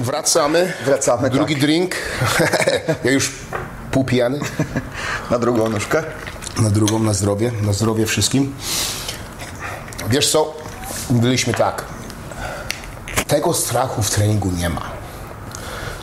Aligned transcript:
Wracamy. 0.00 0.72
Wracamy, 0.84 1.30
Drugi 1.30 1.54
tak. 1.54 1.60
drink. 1.62 1.94
ja 3.04 3.10
już 3.10 3.32
pół 3.90 4.04
pijany. 4.04 4.40
Na 5.30 5.38
drugą 5.38 5.68
nóżkę. 5.68 6.02
Na 6.62 6.70
drugą, 6.70 6.98
na 6.98 7.12
zdrowie. 7.14 7.52
Na 7.62 7.72
zdrowie 7.72 8.06
wszystkim. 8.06 8.54
Wiesz 10.08 10.30
co? 10.32 10.54
Byliśmy 11.10 11.54
tak. 11.54 11.84
Tego 13.26 13.54
strachu 13.54 14.02
w 14.02 14.10
treningu 14.10 14.50
nie 14.50 14.68
ma. 14.68 14.99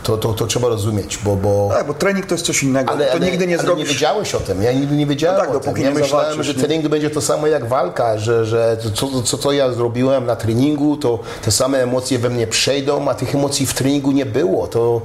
To, 0.08 0.18
to, 0.18 0.34
to 0.34 0.48
trzeba 0.48 0.68
rozumieć, 0.68 1.18
bo... 1.24 1.36
bo... 1.36 1.70
Tak, 1.74 1.88
bo 1.88 1.94
trening 1.94 2.26
to 2.26 2.34
jest 2.34 2.46
coś 2.46 2.64
innego. 2.64 2.94
to 3.12 3.18
nigdy 3.18 3.48
nie 3.48 3.56
ale 3.56 3.64
zrobisz. 3.64 3.88
nie 3.88 3.94
wiedziałeś 3.94 4.36
o 4.36 4.40
tym. 4.40 4.64
Ja 4.64 4.72
nigdy 4.72 4.96
nie 4.96 5.06
wiedziałem 5.06 5.36
No 5.38 5.42
tak, 5.42 5.50
o 5.50 5.54
tym. 5.54 5.62
dopóki 5.62 5.82
Ja 5.82 5.90
nie 5.90 5.96
myślałem, 5.96 6.26
zawalczysz, 6.26 6.46
że 6.48 6.54
nie? 6.54 6.60
trening 6.60 6.88
będzie 6.88 7.10
to 7.10 7.22
samo 7.22 7.48
jak 7.48 7.66
walka, 7.66 8.18
że, 8.18 8.46
że 8.46 8.78
co, 8.94 9.22
co, 9.22 9.38
co 9.38 9.52
ja 9.52 9.72
zrobiłem 9.72 10.26
na 10.26 10.36
treningu, 10.36 10.98
to 10.98 11.20
te 11.42 11.52
same 11.52 11.84
emocje 11.84 12.20
we 12.20 12.30
mnie 12.30 12.48
przejdą, 12.48 13.10
a 13.10 13.14
tych 13.16 13.36
emocji 13.36 13.66
w 13.66 13.74
treningu 13.74 14.12
nie 14.12 14.26
było. 14.26 14.68
To, 14.68 15.02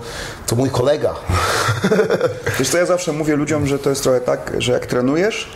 to 0.47 0.57
mój 0.57 0.71
kolega. 0.71 1.15
Wiesz 2.59 2.69
co, 2.69 2.79
ja 2.79 2.87
zawsze 2.87 3.13
mówię 3.13 3.37
ludziom, 3.37 3.67
że 3.67 3.79
to 3.79 3.91
jest 3.91 4.03
trochę 4.03 4.21
tak, 4.21 4.53
że 4.59 4.73
jak 4.73 4.87
trenujesz, 4.87 5.49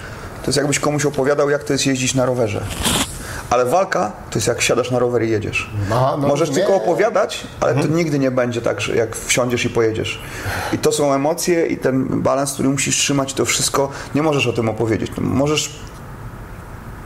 to 0.43 0.47
jest 0.47 0.57
jakbyś 0.57 0.79
komuś 0.79 1.05
opowiadał, 1.07 1.51
jak 1.51 1.65
to 1.65 1.73
jest 1.73 1.87
jeździć 1.87 2.15
na 2.15 2.27
rowerze. 2.27 2.61
Ale 3.51 3.65
walka 3.67 4.13
to 4.31 4.39
jest 4.39 4.49
jak 4.49 4.63
siadasz 4.63 4.91
na 4.91 4.99
rower 4.99 5.23
i 5.23 5.31
jedziesz. 5.31 5.71
Aha, 5.93 6.17
no 6.21 6.29
Możesz 6.29 6.49
nie. 6.49 6.55
tylko 6.55 6.75
opowiadać, 6.75 7.47
ale 7.61 7.75
to 7.75 7.87
nigdy 7.89 8.19
nie 8.19 8.31
będzie 8.31 8.63
tak, 8.63 8.81
że 8.81 8.97
jak 8.97 9.17
wsiądziesz 9.17 9.65
i 9.65 9.71
pojedziesz. 9.71 10.19
I 10.73 10.79
to 10.79 10.93
są 10.93 11.15
emocje 11.15 11.67
i 11.67 11.77
ten 11.77 12.23
balans, 12.23 12.53
który 12.53 12.69
musisz 12.69 12.97
trzymać, 12.97 13.35
to 13.35 13.45
wszystko, 13.45 13.89
nie 14.15 14.23
możesz 14.23 14.47
o 14.47 14.53
tym 14.53 14.69
opowiedzieć. 14.69 15.13
Możesz 15.19 15.71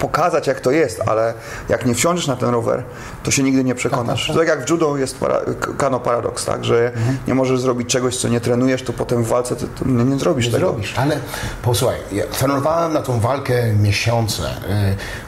pokazać, 0.00 0.46
jak 0.46 0.60
to 0.60 0.70
jest, 0.70 1.00
ale 1.08 1.34
jak 1.68 1.86
nie 1.86 1.94
wsiądziesz 1.94 2.26
na 2.26 2.36
ten 2.36 2.48
rower, 2.48 2.82
to 3.22 3.30
się 3.30 3.42
nigdy 3.42 3.64
nie 3.64 3.74
przekonasz. 3.74 4.26
To 4.26 4.34
tak 4.38 4.48
jak 4.48 4.66
w 4.66 4.70
judo 4.70 4.96
jest 4.96 5.18
para, 5.18 5.40
kano 5.78 6.00
paradoks, 6.00 6.44
tak, 6.44 6.64
że 6.64 6.92
nie 7.28 7.34
możesz 7.34 7.60
zrobić 7.60 7.88
czegoś, 7.88 8.16
co 8.16 8.28
nie 8.28 8.40
trenujesz, 8.40 8.82
to 8.82 8.92
potem 8.92 9.24
w 9.24 9.28
walce 9.28 9.56
to 9.56 9.66
nie, 9.86 10.04
nie 10.04 10.18
zrobisz 10.18 10.46
Nie 10.46 10.52
tego. 10.52 10.66
zrobisz. 10.66 10.94
Ale 10.98 11.16
posłuchaj, 11.62 11.96
ja 12.12 12.24
trenowałem 12.26 12.92
na 12.92 13.02
tą 13.02 13.20
walkę 13.20 13.72
miesiące. 13.74 14.42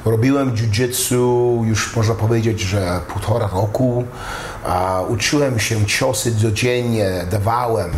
Y, 0.04 0.10
Robiłem 0.10 0.52
jiu-jitsu 0.54 1.64
już 1.66 1.96
można 1.96 2.14
powiedzieć, 2.14 2.60
że 2.60 3.00
półtora 3.08 3.48
roku. 3.52 4.04
Uczyłem 5.08 5.58
się 5.58 5.86
ciosy 5.86 6.36
codziennie, 6.42 7.10
dawałem. 7.30 7.90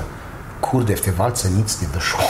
Kurde, 0.70 0.96
w 0.96 1.00
tej 1.00 1.12
walce 1.12 1.50
nic 1.50 1.82
nie 1.82 1.88
wyszło. 1.88 2.20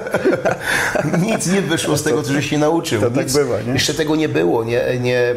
nic 1.28 1.46
nie 1.52 1.62
wyszło 1.62 1.96
z 1.96 2.02
tego, 2.02 2.22
co 2.22 2.40
się 2.40 2.58
nauczył. 2.58 3.00
To 3.00 3.10
tak 3.10 3.24
nic, 3.24 3.32
bywa, 3.36 3.60
nie? 3.60 3.72
Jeszcze 3.72 3.94
tego 3.94 4.16
nie 4.16 4.28
było. 4.28 4.64
Nie, 4.64 4.82
nie, 5.00 5.18
e, 5.20 5.34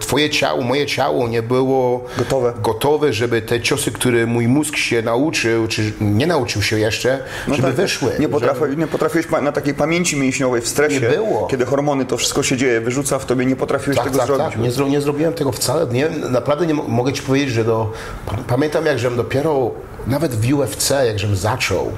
twoje 0.00 0.30
ciało, 0.30 0.62
moje 0.62 0.86
ciało 0.86 1.28
nie 1.28 1.42
było 1.42 2.04
Gotowe. 2.18 2.52
gotowe, 2.62 3.12
żeby 3.12 3.42
te 3.42 3.60
ciosy, 3.60 3.92
które 3.92 4.26
mój 4.26 4.48
mózg 4.48 4.76
się 4.76 5.02
nauczył, 5.02 5.68
czy 5.68 5.92
nie 6.00 6.26
nauczył 6.26 6.62
się 6.62 6.78
jeszcze, 6.78 7.18
żeby 7.48 7.62
tak. 7.68 7.74
wyszły. 7.76 8.12
Nie, 8.18 8.28
potrafi, 8.28 8.62
nie 8.76 8.86
potrafiłeś 8.86 9.26
na 9.42 9.52
takiej 9.52 9.74
pamięci 9.74 10.16
mięśniowej, 10.16 10.60
w 10.60 10.68
stresie, 10.68 11.00
Nie 11.00 11.08
było. 11.08 11.46
kiedy 11.46 11.66
hormony, 11.66 12.04
to 12.04 12.16
wszystko 12.16 12.42
się 12.42 12.56
dzieje, 12.56 12.80
wyrzuca 12.80 13.18
w 13.18 13.24
tobie, 13.26 13.46
nie 13.46 13.56
potrafiłeś 13.56 13.96
Tak, 13.96 14.06
tego 14.06 14.18
tak, 14.18 14.26
zrobić. 14.26 14.46
tak. 14.46 14.62
Nie, 14.62 14.70
zro, 14.70 14.88
nie 14.88 15.00
zrobiłem 15.00 15.32
tego 15.32 15.52
wcale. 15.52 15.86
Nie, 15.86 16.08
naprawdę 16.30 16.66
nie 16.66 16.74
mo- 16.74 16.88
mogę 16.88 17.12
ci 17.12 17.22
powiedzieć, 17.22 17.50
że 17.50 17.64
do, 17.64 17.92
pa- 18.26 18.36
pamiętam 18.46 18.86
jak 18.86 18.98
żem 18.98 19.16
dopiero, 19.16 19.70
nawet 20.08 20.34
w 20.34 20.52
UFC, 20.54 20.90
jak 21.06 21.18
żem 21.18 21.36
zaczął, 21.36 21.92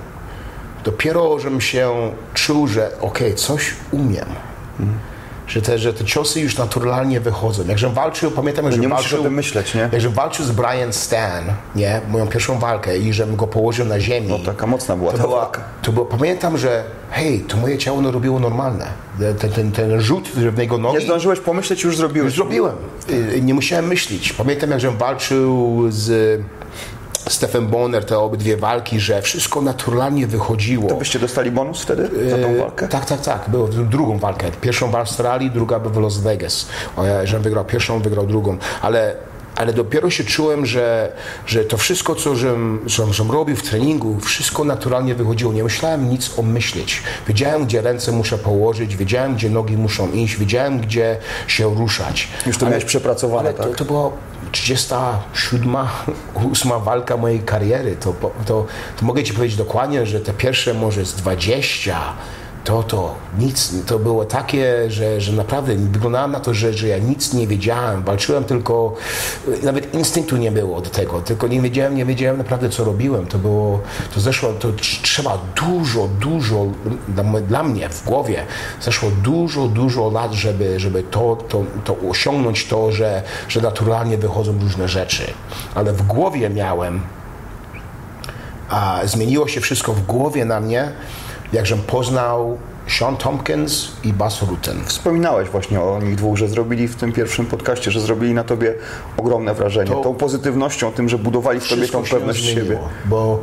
dopiero 0.85 1.39
żem 1.39 1.61
się 1.61 2.13
czuł, 2.35 2.67
że 2.67 2.91
okej, 3.01 3.35
coś 3.35 3.75
umiem. 3.91 4.27
Że 5.47 5.63
te, 5.63 5.79
że 5.79 5.93
te 5.95 6.05
ciosy 6.05 6.41
już 6.41 6.59
naturalnie 6.59 7.21
wychodzą. 7.21 7.63
Jak 7.67 7.79
żem 7.79 7.95
walczył, 7.95 8.31
pamiętam, 8.31 8.65
jak 8.65 8.73
żem 8.75 8.83
nie 8.83 8.89
walczył, 8.89 9.27
o 9.27 9.31
myśleć, 9.31 9.75
nie? 9.75 9.81
Jak 9.81 10.01
żem 10.01 10.13
walczył 10.13 10.45
z 10.45 10.51
Brian 10.51 10.93
Stan, 10.93 11.45
nie? 11.75 12.01
Moją 12.09 12.27
pierwszą 12.27 12.59
walkę 12.59 12.99
i 12.99 13.13
żem 13.13 13.37
go 13.37 13.47
położył 13.47 13.87
na 13.87 14.01
ziemi. 14.01 14.27
No, 14.29 14.39
taka 14.39 14.67
mocna 14.67 14.97
była 14.97 15.13
to 15.13 15.19
ta 15.19 15.25
była, 15.25 15.41
walka. 15.41 15.61
to 15.83 15.93
było, 15.93 16.07
pamiętam, 16.07 16.59
że 16.59 16.85
hej, 17.11 17.41
to 17.41 17.57
moje 17.57 17.79
ciało 17.79 18.01
no 18.01 18.11
robiło 18.11 18.41
normalne. 18.41 18.87
Ten, 19.39 19.51
ten, 19.51 19.73
ten 19.73 20.01
rzut 20.01 20.29
w 20.29 20.59
jego 20.59 20.79
nogi. 20.79 20.99
Nie 20.99 21.05
zdążyłeś 21.05 21.41
pomyśleć, 21.41 21.83
już 21.83 21.97
zrobiłeś. 21.97 22.27
Już 22.27 22.35
zrobiłem. 22.35 22.75
Y, 23.11 23.41
Nie 23.43 23.55
musiałem 23.55 23.87
myśleć. 23.87 24.33
Pamiętam, 24.33 24.71
jak 24.71 24.81
żem 24.81 24.97
walczył 24.97 25.85
z 25.89 26.41
Stephen 27.33 27.67
Bonner, 27.67 28.05
te 28.05 28.19
obydwie 28.19 28.57
walki, 28.57 29.01
że 29.01 29.23
wszystko 29.23 29.63
naturalnie 29.63 30.27
wychodziło. 30.27 30.89
To 30.89 30.97
byście 30.97 31.19
dostali 31.19 31.51
bonus 31.51 31.83
wtedy 31.83 32.31
za 32.31 32.39
tą 32.39 32.59
walkę? 32.59 32.89
Tak, 32.89 33.05
tak, 33.05 33.21
tak. 33.21 33.45
Było 33.49 33.69
drugą 33.69 34.19
walkę. 34.19 34.51
Pierwszą 34.61 34.91
w 34.91 34.95
Australii, 34.95 35.51
druga 35.51 35.79
w 35.79 35.97
Las 35.97 36.19
Vegas. 36.19 36.67
O, 36.97 37.05
ja, 37.05 37.27
żem 37.27 37.43
wygrał 37.43 37.65
pierwszą, 37.65 38.01
wygrał 38.01 38.27
drugą. 38.27 38.57
Ale, 38.83 39.17
ale 39.57 39.73
dopiero 39.73 40.11
się 40.11 40.25
czułem, 40.25 40.67
że, 40.67 41.13
że 41.47 41.65
to 41.65 41.77
wszystko, 41.77 42.15
co 42.15 42.37
żem, 42.37 42.81
co 42.97 43.13
żem 43.13 43.31
robił 43.31 43.57
w 43.57 43.63
treningu, 43.63 44.21
wszystko 44.21 44.65
naturalnie 44.65 45.15
wychodziło. 45.15 45.53
Nie 45.53 45.63
musiałem 45.63 46.11
nic 46.11 46.39
omyśleć. 46.39 47.03
Wiedziałem, 47.29 47.65
gdzie 47.65 47.83
ręce 47.83 48.13
muszę 48.13 48.39
położyć, 48.39 48.97
wiedziałem, 48.97 49.35
gdzie 49.35 49.51
nogi 49.51 49.77
muszą 49.77 50.13
iść, 50.13 50.37
wiedziałem, 50.37 50.81
gdzie 50.81 51.17
się 51.47 51.75
ruszać. 51.75 52.29
Już 52.47 52.59
to 52.59 52.67
miałeś 52.67 52.85
przepracowane, 52.85 53.49
ale 53.49 53.59
tak? 53.59 53.67
To, 53.67 53.75
to 53.75 53.85
była 53.85 54.11
37, 54.53 55.77
8 56.53 56.73
walka 56.81 57.17
mojej 57.17 57.41
kariery. 57.41 57.97
To, 57.97 58.15
to, 58.47 58.67
to 58.97 59.07
mogę 59.07 59.23
Ci 59.23 59.35
powiedzieć 59.35 59.57
dokładnie, 59.57 60.07
że 60.07 60.21
te 60.21 60.33
pierwsze 60.33 60.75
może 60.75 61.05
z 61.05 61.15
20 61.15 62.01
to, 62.65 62.83
to 62.83 63.15
nic, 63.39 63.75
to 63.87 63.99
było 63.99 64.25
takie, 64.25 64.91
że, 64.91 65.21
że 65.21 65.33
naprawdę 65.33 65.75
wyglądałem 65.77 66.33
na 66.33 66.41
to, 66.41 66.55
że, 66.55 66.73
że 66.73 66.89
ja 66.89 66.99
nic 66.99 67.33
nie 67.33 67.47
wiedziałem, 67.47 68.03
walczyłem 68.03 68.45
tylko, 68.45 68.95
nawet 69.63 69.95
instynktu 69.95 70.37
nie 70.37 70.53
było 70.53 70.81
do 70.81 70.91
tego, 70.91 71.21
tylko 71.21 71.49
nie 71.49 71.61
wiedziałem, 71.61 71.97
nie 71.97 72.05
wiedziałem 72.05 72.39
naprawdę 72.39 72.71
co 72.71 72.85
robiłem, 72.85 73.27
to 73.27 73.39
było, 73.39 73.81
to 74.15 74.21
zeszło, 74.21 74.53
to 74.53 74.69
tr- 74.69 75.03
trzeba 75.03 75.39
dużo, 75.57 76.09
dużo, 76.09 76.67
dla 77.49 77.63
mnie 77.63 77.89
w 77.89 78.05
głowie, 78.05 78.47
zeszło 78.81 79.11
dużo, 79.23 79.69
dużo 79.69 80.11
lat, 80.11 80.33
żeby, 80.33 80.81
żeby 80.81 81.03
to, 81.03 81.37
to, 81.49 81.65
to 81.85 81.97
osiągnąć 82.11 82.67
to, 82.67 82.93
że, 82.93 83.23
że 83.49 83.61
naturalnie 83.61 84.19
wychodzą 84.19 84.59
różne 84.61 84.89
rzeczy, 84.89 85.23
ale 85.75 85.93
w 85.93 86.03
głowie 86.03 86.51
miałem 86.51 87.01
a 88.71 89.01
zmieniło 89.05 89.49
się 89.49 89.61
wszystko 89.61 89.93
w 89.93 90.07
głowie 90.07 90.45
na 90.45 90.61
mnie, 90.61 90.93
jakżem 91.53 91.79
poznał 91.79 92.59
Sean 92.99 93.17
Tompkins 93.17 93.89
i 94.05 94.13
Bas 94.13 94.43
Rutten. 94.43 94.85
Wspominałeś 94.87 95.49
właśnie 95.49 95.81
o 95.81 96.01
nich 96.03 96.17
dwóch, 96.17 96.37
że 96.39 96.49
zrobili 96.49 96.89
w 96.89 96.97
tym 96.97 97.13
pierwszym 97.13 97.47
podcaście, 97.47 97.91
że 97.91 98.01
zrobili 98.01 98.35
na 98.35 98.45
tobie 98.45 98.75
ogromne 99.17 99.55
wrażenie. 99.55 99.91
To- 99.91 100.01
Tą 100.03 100.15
pozytywnością, 100.15 100.93
tym, 100.93 101.09
że 101.09 101.19
budowali 101.19 101.61
w 101.61 101.69
tobie 101.69 101.89
tą 101.89 102.03
pewność 102.03 102.43
zmieniło, 102.43 102.65
siebie. 102.65 102.79
Bo 103.05 103.41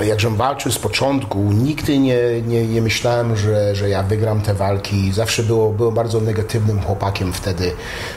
e, 0.00 0.04
jakżem 0.04 0.36
walczył 0.36 0.72
z 0.72 0.78
początku, 0.78 1.38
nigdy 1.38 1.98
nie, 1.98 2.42
nie, 2.46 2.66
nie 2.66 2.82
myślałem, 2.82 3.36
że, 3.36 3.74
że 3.74 3.88
ja 3.88 4.02
wygram 4.02 4.40
te 4.40 4.54
walki. 4.54 5.12
Zawsze 5.12 5.42
było, 5.42 5.70
byłem 5.70 5.94
bardzo 5.94 6.20
negatywnym 6.20 6.80
chłopakiem 6.82 7.32
wtedy. 7.32 7.72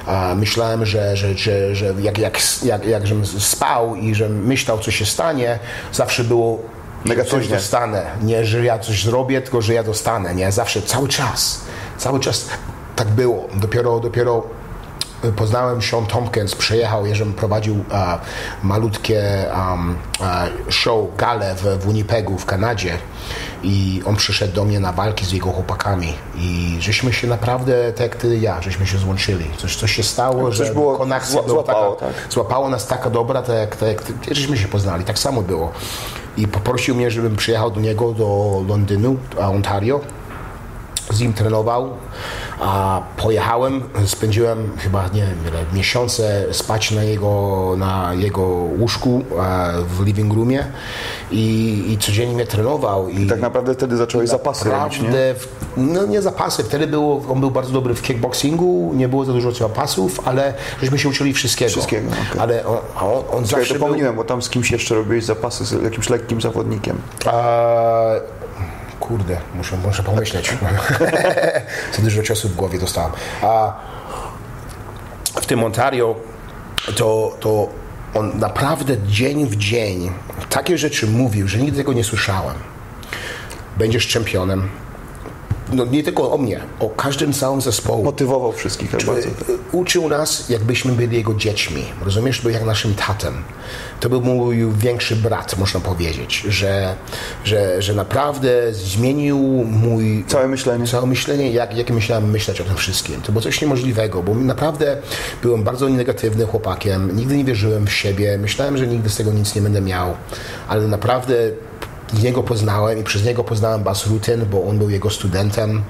A 0.06 0.36
myślałem, 0.36 0.86
że, 0.86 1.18
że, 1.18 1.34
że, 1.38 1.76
że 1.76 1.94
jak, 2.02 2.18
jak, 2.18 2.40
jak, 2.64 2.86
jak 2.86 3.08
żem 3.08 3.26
spał 3.26 3.96
i 3.96 4.16
że 4.16 4.30
myślał, 4.30 4.80
co 4.80 4.92
się 4.92 5.06
stanie, 5.06 5.60
zawsze 5.94 6.24
było 6.24 6.60
Negatywnie. 7.06 7.40
coś 7.40 7.48
dostanę. 7.48 8.06
Nie, 8.22 8.46
że 8.46 8.64
ja 8.64 8.80
coś 8.80 9.04
zrobię, 9.04 9.42
tylko 9.42 9.62
że 9.62 9.74
ja 9.74 9.84
dostanę. 9.84 10.36
Nie, 10.36 10.52
zawsze, 10.52 10.82
cały 10.82 11.08
czas. 11.08 11.62
Cały 11.98 12.20
czas 12.20 12.48
tak 12.96 13.08
było. 13.08 13.48
Dopiero, 13.56 14.00
dopiero 14.00 14.44
poznałem 15.36 15.82
Sean 15.82 16.06
Tompkins, 16.06 16.56
przyjechał, 16.56 17.06
jeżem 17.06 17.34
prowadził 17.34 17.84
a, 17.92 18.20
malutkie 18.64 19.46
um, 19.56 19.96
a, 20.22 20.46
show, 20.70 21.16
galę 21.18 21.56
w, 21.56 21.62
w 21.62 21.86
Winnipegu 21.88 22.38
w 22.38 22.46
Kanadzie 22.46 22.98
i 23.64 24.02
on 24.06 24.16
przyszedł 24.16 24.54
do 24.54 24.66
mnie 24.66 24.80
na 24.80 24.92
walki 24.92 25.26
z 25.26 25.32
jego 25.32 25.52
chłopakami 25.52 26.14
i 26.38 26.78
żeśmy 26.80 27.14
się 27.14 27.28
naprawdę, 27.28 27.92
tak 27.94 28.02
jak 28.02 28.16
ty 28.16 28.38
ja, 28.38 28.62
żeśmy 28.62 28.88
się 28.88 28.98
złączyli. 28.98 29.46
Coś, 29.58 29.76
coś 29.76 29.92
się 29.96 30.04
stało, 30.04 30.48
Coś 30.52 30.56
że 30.68 30.74
było- 30.74 30.98
konakcja 30.98 31.42
zła- 31.42 31.50
złapało, 31.50 31.96
taka, 31.96 32.14
tak? 32.14 32.32
złapało 32.34 32.70
nas 32.70 32.88
taka 32.88 33.10
dobra, 33.10 33.42
tak 33.42 33.56
jak, 33.56 33.76
tak 33.76 34.02
żeśmy 34.32 34.58
się 34.58 34.68
poznali, 34.68 35.04
tak 35.06 35.20
samo 35.20 35.42
było. 35.42 35.72
I 36.38 36.48
poprosił 36.48 36.96
mnie, 36.96 37.12
żebym 37.12 37.36
przyjechał 37.36 37.72
do 37.72 37.82
niego 37.82 38.12
do 38.12 38.62
Londynu, 38.68 39.18
Ontario 39.38 40.02
z 41.14 41.22
nim 41.22 41.34
trenował, 41.34 41.90
a 42.60 43.02
pojechałem, 43.18 43.84
spędziłem 44.06 44.72
chyba, 44.78 45.04
nie 45.08 45.22
wiem, 45.22 45.36
miesiące 45.74 46.46
spać 46.52 46.92
na 46.92 47.04
jego, 47.04 47.74
na 47.78 48.14
jego 48.14 48.42
łóżku 48.80 49.22
e, 49.40 49.72
w 49.88 50.06
living 50.06 50.34
roomie 50.34 50.66
i, 51.32 51.84
i 51.92 51.98
codziennie 51.98 52.36
mnie 52.36 52.46
trenował. 52.46 53.10
I, 53.10 53.28
Tak 53.28 53.42
naprawdę 53.42 53.74
wtedy 53.74 53.98
zacząłeś 53.98 54.30
zapasy 54.30 54.70
robić, 54.70 55.02
nie? 55.02 55.10
W- 55.10 55.48
no 55.78 56.06
nie 56.06 56.22
zapasy, 56.22 56.64
wtedy 56.64 56.88
było, 56.88 57.22
on 57.32 57.40
był 57.40 57.52
bardzo 57.52 57.74
dobry 57.74 57.94
w 57.96 58.02
kickboxingu, 58.02 58.92
nie 58.96 59.08
było 59.08 59.26
za 59.26 59.34
dużo 59.34 59.52
zapasów, 59.52 60.20
ale 60.28 60.54
żeśmy 60.82 61.00
się 61.00 61.10
uczyli 61.10 61.34
wszystkiego. 61.34 61.72
Wszystkiego, 61.72 62.08
okej. 62.10 62.42
Ale 62.42 62.66
on, 62.66 62.78
a 62.96 63.06
on, 63.06 63.24
on 63.32 63.42
Ja 63.42 63.48
zawsze 63.50 63.74
to 63.74 63.80
był... 63.80 63.88
pomyliłem, 63.88 64.16
bo 64.16 64.24
tam 64.24 64.42
z 64.42 64.50
kimś 64.50 64.72
jeszcze 64.72 64.96
robiłeś 64.96 65.24
zapasy, 65.26 65.66
z 65.66 65.84
jakimś 65.84 66.10
lekkim 66.10 66.42
zawodnikiem. 66.42 66.98
Eee, 67.26 67.34
kurde, 69.08 69.38
muszę, 69.56 69.78
muszę 69.78 70.04
pomyśleć. 70.04 70.50
Co 71.94 72.02
dużo 72.02 72.24
czasu 72.24 72.50
w 72.50 72.56
głowie 72.56 72.80
dostałem. 72.80 73.12
A 73.42 73.74
w 75.42 75.46
tym 75.46 75.64
Ontario 75.64 76.16
to, 76.96 77.38
to 77.40 77.70
on 78.14 78.40
naprawdę 78.40 78.98
dzień 79.08 79.48
w 79.48 79.56
dzień 79.56 80.12
takie 80.50 80.78
rzeczy 80.78 81.08
mówił, 81.08 81.48
że 81.48 81.58
nigdy 81.58 81.78
tego 81.78 81.94
nie 81.94 82.04
słyszałem. 82.04 82.56
Będziesz 83.78 84.08
czempionem. 84.08 84.70
No 85.76 85.86
nie 85.86 86.04
tylko 86.04 86.32
o 86.32 86.38
mnie, 86.38 86.60
o 86.80 86.90
każdym 86.90 87.34
całym 87.34 87.62
zespołu. 87.62 88.04
Motywował 88.04 88.52
wszystkich 88.52 88.92
tak 88.92 89.04
bardzo. 89.04 89.30
Uczył 89.72 90.10
nas, 90.10 90.50
jakbyśmy 90.50 90.92
byli 90.92 91.18
jego 91.18 91.34
dziećmi. 91.34 91.84
Rozumiesz? 92.06 92.42
Był 92.42 92.52
jak 92.52 92.66
naszym 92.66 92.96
tatem. 92.96 93.34
To 94.00 94.10
był 94.10 94.22
mój 94.22 94.72
większy 94.78 95.16
brat, 95.16 95.58
można 95.58 95.80
powiedzieć, 95.80 96.46
że, 96.50 96.96
że, 97.44 97.82
że 97.82 97.94
naprawdę 97.94 98.74
zmienił 98.74 99.38
mój... 99.68 100.26
Całe 100.28 100.48
myślenie. 100.48 100.88
Całe 100.88 101.08
myślenie, 101.08 101.52
jak, 101.52 101.78
jak 101.78 101.90
myślałem 101.90 102.32
myśleć 102.32 102.62
o 102.62 102.64
tym 102.64 102.76
wszystkim. 102.76 103.22
To 103.22 103.32
było 103.32 103.42
coś 103.42 103.62
niemożliwego, 103.62 104.24
bo 104.24 104.36
naprawdę 104.36 104.98
byłem 105.42 105.64
bardzo 105.64 105.90
negatywnym 105.90 106.48
chłopakiem. 106.48 107.16
Nigdy 107.16 107.38
nie 107.38 107.44
wierzyłem 107.44 107.88
w 107.88 107.94
siebie. 107.94 108.38
Myślałem, 108.38 108.78
że 108.78 108.88
nigdy 108.88 109.10
z 109.10 109.18
tego 109.18 109.32
nic 109.32 109.56
nie 109.56 109.62
będę 109.62 109.82
miał. 109.82 110.14
Ale 110.68 110.88
naprawdę 110.88 111.36
jego 112.20 112.44
poznałem 112.44 113.00
i 113.00 113.04
przez 113.04 113.24
niego 113.26 113.44
poznałem 113.44 113.84
Bas 113.84 114.08
Rutten, 114.08 114.46
bo 114.46 114.64
on 114.64 114.78
był 114.78 114.90
jego 114.90 115.10
studentem. 115.10 115.84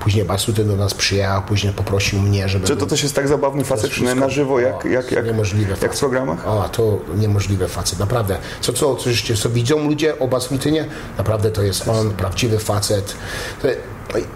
Później 0.00 0.24
Bas 0.24 0.48
Rutten 0.48 0.68
do 0.68 0.76
nas 0.76 0.94
przyjechał, 0.94 1.42
później 1.42 1.72
poprosił 1.72 2.18
mnie, 2.18 2.48
żeby... 2.48 2.66
Czy 2.66 2.76
to 2.76 2.86
też 2.86 3.02
jest 3.02 3.14
tak 3.14 3.28
zabawny 3.28 3.64
facet 3.64 3.90
na 4.16 4.28
żywo, 4.28 4.60
jak, 4.60 4.84
o, 4.84 4.88
jak, 4.88 5.12
jak, 5.12 5.26
niemożliwe 5.26 5.76
jak 5.82 5.94
w 5.94 5.98
programach? 5.98 6.48
O, 6.48 6.68
to 6.72 6.98
niemożliwe 7.16 7.68
facet, 7.68 7.98
naprawdę. 7.98 8.38
Co, 8.60 8.72
co, 8.72 8.96
co, 8.96 9.10
żeście- 9.10 9.34
co 9.36 9.50
widzą 9.50 9.88
ludzie 9.88 10.18
o 10.18 10.28
Bas 10.28 10.50
Ruttinie? 10.50 10.84
Naprawdę 11.18 11.50
to 11.50 11.62
jest 11.62 11.88
on, 11.88 12.10
prawdziwy 12.10 12.58
facet. 12.58 13.14
To, 13.62 13.68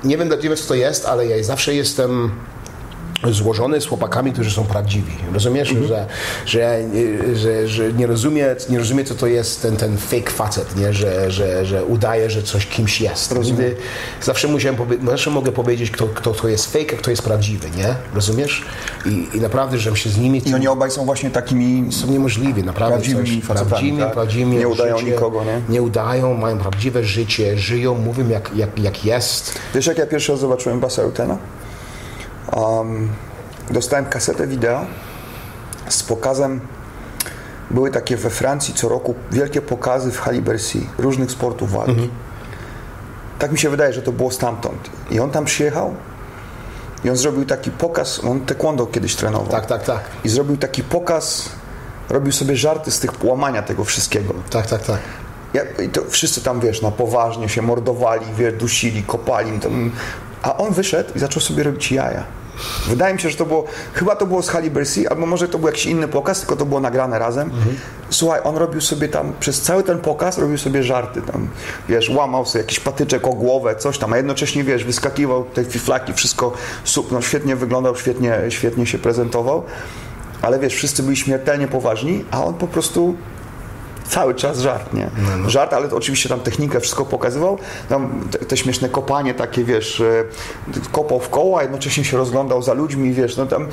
nie 0.04 0.18
wiem, 0.18 0.28
wiem, 0.28 0.56
co 0.56 0.68
to 0.68 0.74
jest, 0.74 1.06
ale 1.06 1.26
ja 1.26 1.44
zawsze 1.44 1.74
jestem 1.74 2.30
złożony 3.30 3.80
z 3.80 3.86
chłopakami, 3.86 4.32
którzy 4.32 4.50
są 4.50 4.64
prawdziwi. 4.64 5.12
Rozumiesz, 5.34 5.70
Mhm. 5.70 5.88
że, 5.88 6.06
że, 6.46 6.80
że, 7.34 7.68
że 7.68 7.92
nie, 7.92 8.06
rozumie, 8.06 8.56
nie 8.70 8.78
rozumie, 8.78 9.04
co 9.04 9.14
to 9.14 9.26
jest 9.26 9.62
ten, 9.62 9.76
ten 9.76 9.96
fake 9.98 10.30
facet, 10.30 10.76
nie? 10.76 10.92
Że, 10.92 11.30
że, 11.30 11.64
że 11.66 11.84
udaje, 11.84 12.30
że 12.30 12.42
coś 12.42 12.66
kimś 12.66 13.00
jest. 13.00 13.34
Nigdy, 13.44 13.76
zawsze, 14.22 14.48
musiałem 14.48 14.76
zawsze 15.06 15.30
mogę 15.30 15.52
powiedzieć, 15.52 15.90
kto, 15.90 16.06
kto, 16.06 16.30
kto 16.32 16.48
jest 16.48 16.72
fake, 16.72 16.94
a 16.94 16.96
kto 16.96 17.10
jest 17.10 17.22
prawdziwy, 17.22 17.70
nie? 17.76 17.94
Rozumiesz? 18.14 18.64
I, 19.06 19.28
i 19.34 19.40
naprawdę, 19.40 19.78
żebym 19.78 19.96
się 19.96 20.10
z 20.10 20.18
nimi... 20.18 20.42
I 20.48 20.54
oni 20.54 20.68
obaj 20.68 20.90
są 20.90 21.04
właśnie 21.04 21.30
takimi 21.30 21.92
są 21.92 22.06
niemożliwi, 22.06 22.64
naprawdę. 22.64 22.96
Prawdziwymi 22.96 23.40
coś, 23.40 23.48
facetami, 23.48 23.70
prawdziwymi, 23.70 23.98
tak? 23.98 24.12
prawdziwymi 24.12 24.56
Nie 24.56 24.68
udają 24.68 24.98
życie, 24.98 25.10
nikogo, 25.10 25.44
nie? 25.44 25.60
Nie 25.68 25.82
udają, 25.82 26.34
mają 26.34 26.58
prawdziwe 26.58 27.04
życie, 27.04 27.58
żyją, 27.58 27.94
mówią 27.94 28.28
jak, 28.28 28.50
jak, 28.56 28.78
jak 28.78 29.04
jest. 29.04 29.58
Wiesz, 29.74 29.86
jak 29.86 29.98
ja 29.98 30.06
pierwszy 30.06 30.32
raz 30.32 30.40
zobaczyłem 30.40 30.80
Basa 30.80 31.02
Rutena? 31.02 31.38
Um, 32.56 33.08
dostałem 33.70 34.06
kasetę 34.06 34.46
wideo 34.46 34.86
z 35.88 36.02
pokazem. 36.02 36.60
Były 37.70 37.90
takie 37.90 38.16
we 38.16 38.30
Francji 38.30 38.74
co 38.74 38.88
roku 38.88 39.14
wielkie 39.30 39.62
pokazy 39.62 40.12
w 40.12 40.20
hali 40.20 40.42
Bercy 40.42 40.78
różnych 40.98 41.30
sportów 41.30 41.72
walki. 41.72 42.10
Tak 43.38 43.52
mi 43.52 43.58
się 43.58 43.70
wydaje, 43.70 43.92
że 43.92 44.02
to 44.02 44.12
było 44.12 44.30
stamtąd. 44.30 44.90
I 45.10 45.20
on 45.20 45.30
tam 45.30 45.44
przyjechał 45.44 45.94
i 47.04 47.10
on 47.10 47.16
zrobił 47.16 47.44
taki 47.44 47.70
pokaz. 47.70 48.20
On 48.24 48.40
taekwondo 48.40 48.86
kiedyś 48.86 49.16
trenował. 49.16 49.48
Tak, 49.48 49.66
tak, 49.66 49.84
tak. 49.84 50.00
I 50.24 50.28
zrobił 50.28 50.56
taki 50.56 50.82
pokaz, 50.82 51.48
robił 52.08 52.32
sobie 52.32 52.56
żarty 52.56 52.90
z 52.90 53.00
tych 53.00 53.24
łamania 53.24 53.62
tego 53.62 53.84
wszystkiego. 53.84 54.34
Tak, 54.50 54.66
tak, 54.66 54.82
tak. 54.82 54.98
Ja, 55.54 55.62
i 55.84 55.88
to 55.88 56.00
wszyscy 56.08 56.42
tam, 56.42 56.60
wiesz, 56.60 56.82
na 56.82 56.90
poważnie 56.90 57.48
się 57.48 57.62
mordowali, 57.62 58.26
wiesz, 58.38 58.54
dusili, 58.54 59.02
kopali. 59.02 59.60
Tam, 59.60 59.90
a 60.42 60.56
on 60.56 60.72
wyszedł 60.72 61.10
i 61.16 61.18
zaczął 61.18 61.42
sobie 61.42 61.62
robić 61.62 61.92
jaja. 61.92 62.24
Wydaje 62.88 63.14
mi 63.14 63.20
się, 63.20 63.30
że 63.30 63.36
to 63.36 63.46
było, 63.46 63.64
chyba 63.92 64.16
to 64.16 64.26
było 64.26 64.42
z 64.42 64.48
Halle 64.48 64.70
Bercy, 64.70 65.08
albo 65.08 65.26
może 65.26 65.48
to 65.48 65.58
był 65.58 65.68
jakiś 65.68 65.86
inny 65.86 66.08
pokaz, 66.08 66.40
tylko 66.40 66.56
to 66.56 66.66
było 66.66 66.80
nagrane 66.80 67.18
razem. 67.18 67.50
Słuchaj, 68.10 68.40
on 68.44 68.56
robił 68.56 68.80
sobie 68.80 69.08
tam, 69.08 69.32
przez 69.40 69.60
cały 69.60 69.82
ten 69.82 69.98
pokaz 69.98 70.38
robił 70.38 70.58
sobie 70.58 70.82
żarty 70.82 71.22
tam, 71.22 71.48
wiesz, 71.88 72.10
łamał 72.10 72.46
sobie 72.46 72.62
jakiś 72.62 72.80
patyczek 72.80 73.26
o 73.26 73.32
głowę, 73.32 73.76
coś 73.76 73.98
tam, 73.98 74.12
a 74.12 74.16
jednocześnie, 74.16 74.64
wiesz, 74.64 74.84
wyskakiwał 74.84 75.44
te 75.44 75.64
fiflaki, 75.64 76.12
wszystko, 76.12 76.52
no 77.10 77.22
świetnie 77.22 77.56
wyglądał, 77.56 77.96
świetnie, 77.96 78.38
świetnie 78.48 78.86
się 78.86 78.98
prezentował, 78.98 79.62
ale 80.42 80.58
wiesz, 80.58 80.74
wszyscy 80.74 81.02
byli 81.02 81.16
śmiertelnie 81.16 81.68
poważni, 81.68 82.24
a 82.30 82.44
on 82.44 82.54
po 82.54 82.66
prostu 82.66 83.14
cały 84.12 84.34
czas 84.34 84.58
żart, 84.58 84.92
nie? 84.94 85.10
Żart, 85.46 85.72
ale 85.72 85.88
to 85.88 85.96
oczywiście 85.96 86.28
tam 86.28 86.40
technikę 86.40 86.80
wszystko 86.80 87.04
pokazywał. 87.04 87.58
Tam 87.88 88.20
te, 88.30 88.38
te 88.38 88.56
śmieszne 88.56 88.88
kopanie 88.88 89.34
takie, 89.34 89.64
wiesz, 89.64 90.00
e, 90.00 90.24
kopał 90.92 91.20
w 91.20 91.28
koło, 91.28 91.58
a 91.58 91.62
jednocześnie 91.62 92.04
się 92.04 92.16
rozglądał 92.16 92.62
za 92.62 92.72
ludźmi, 92.72 93.12
wiesz, 93.12 93.36
no 93.36 93.46
tam 93.46 93.68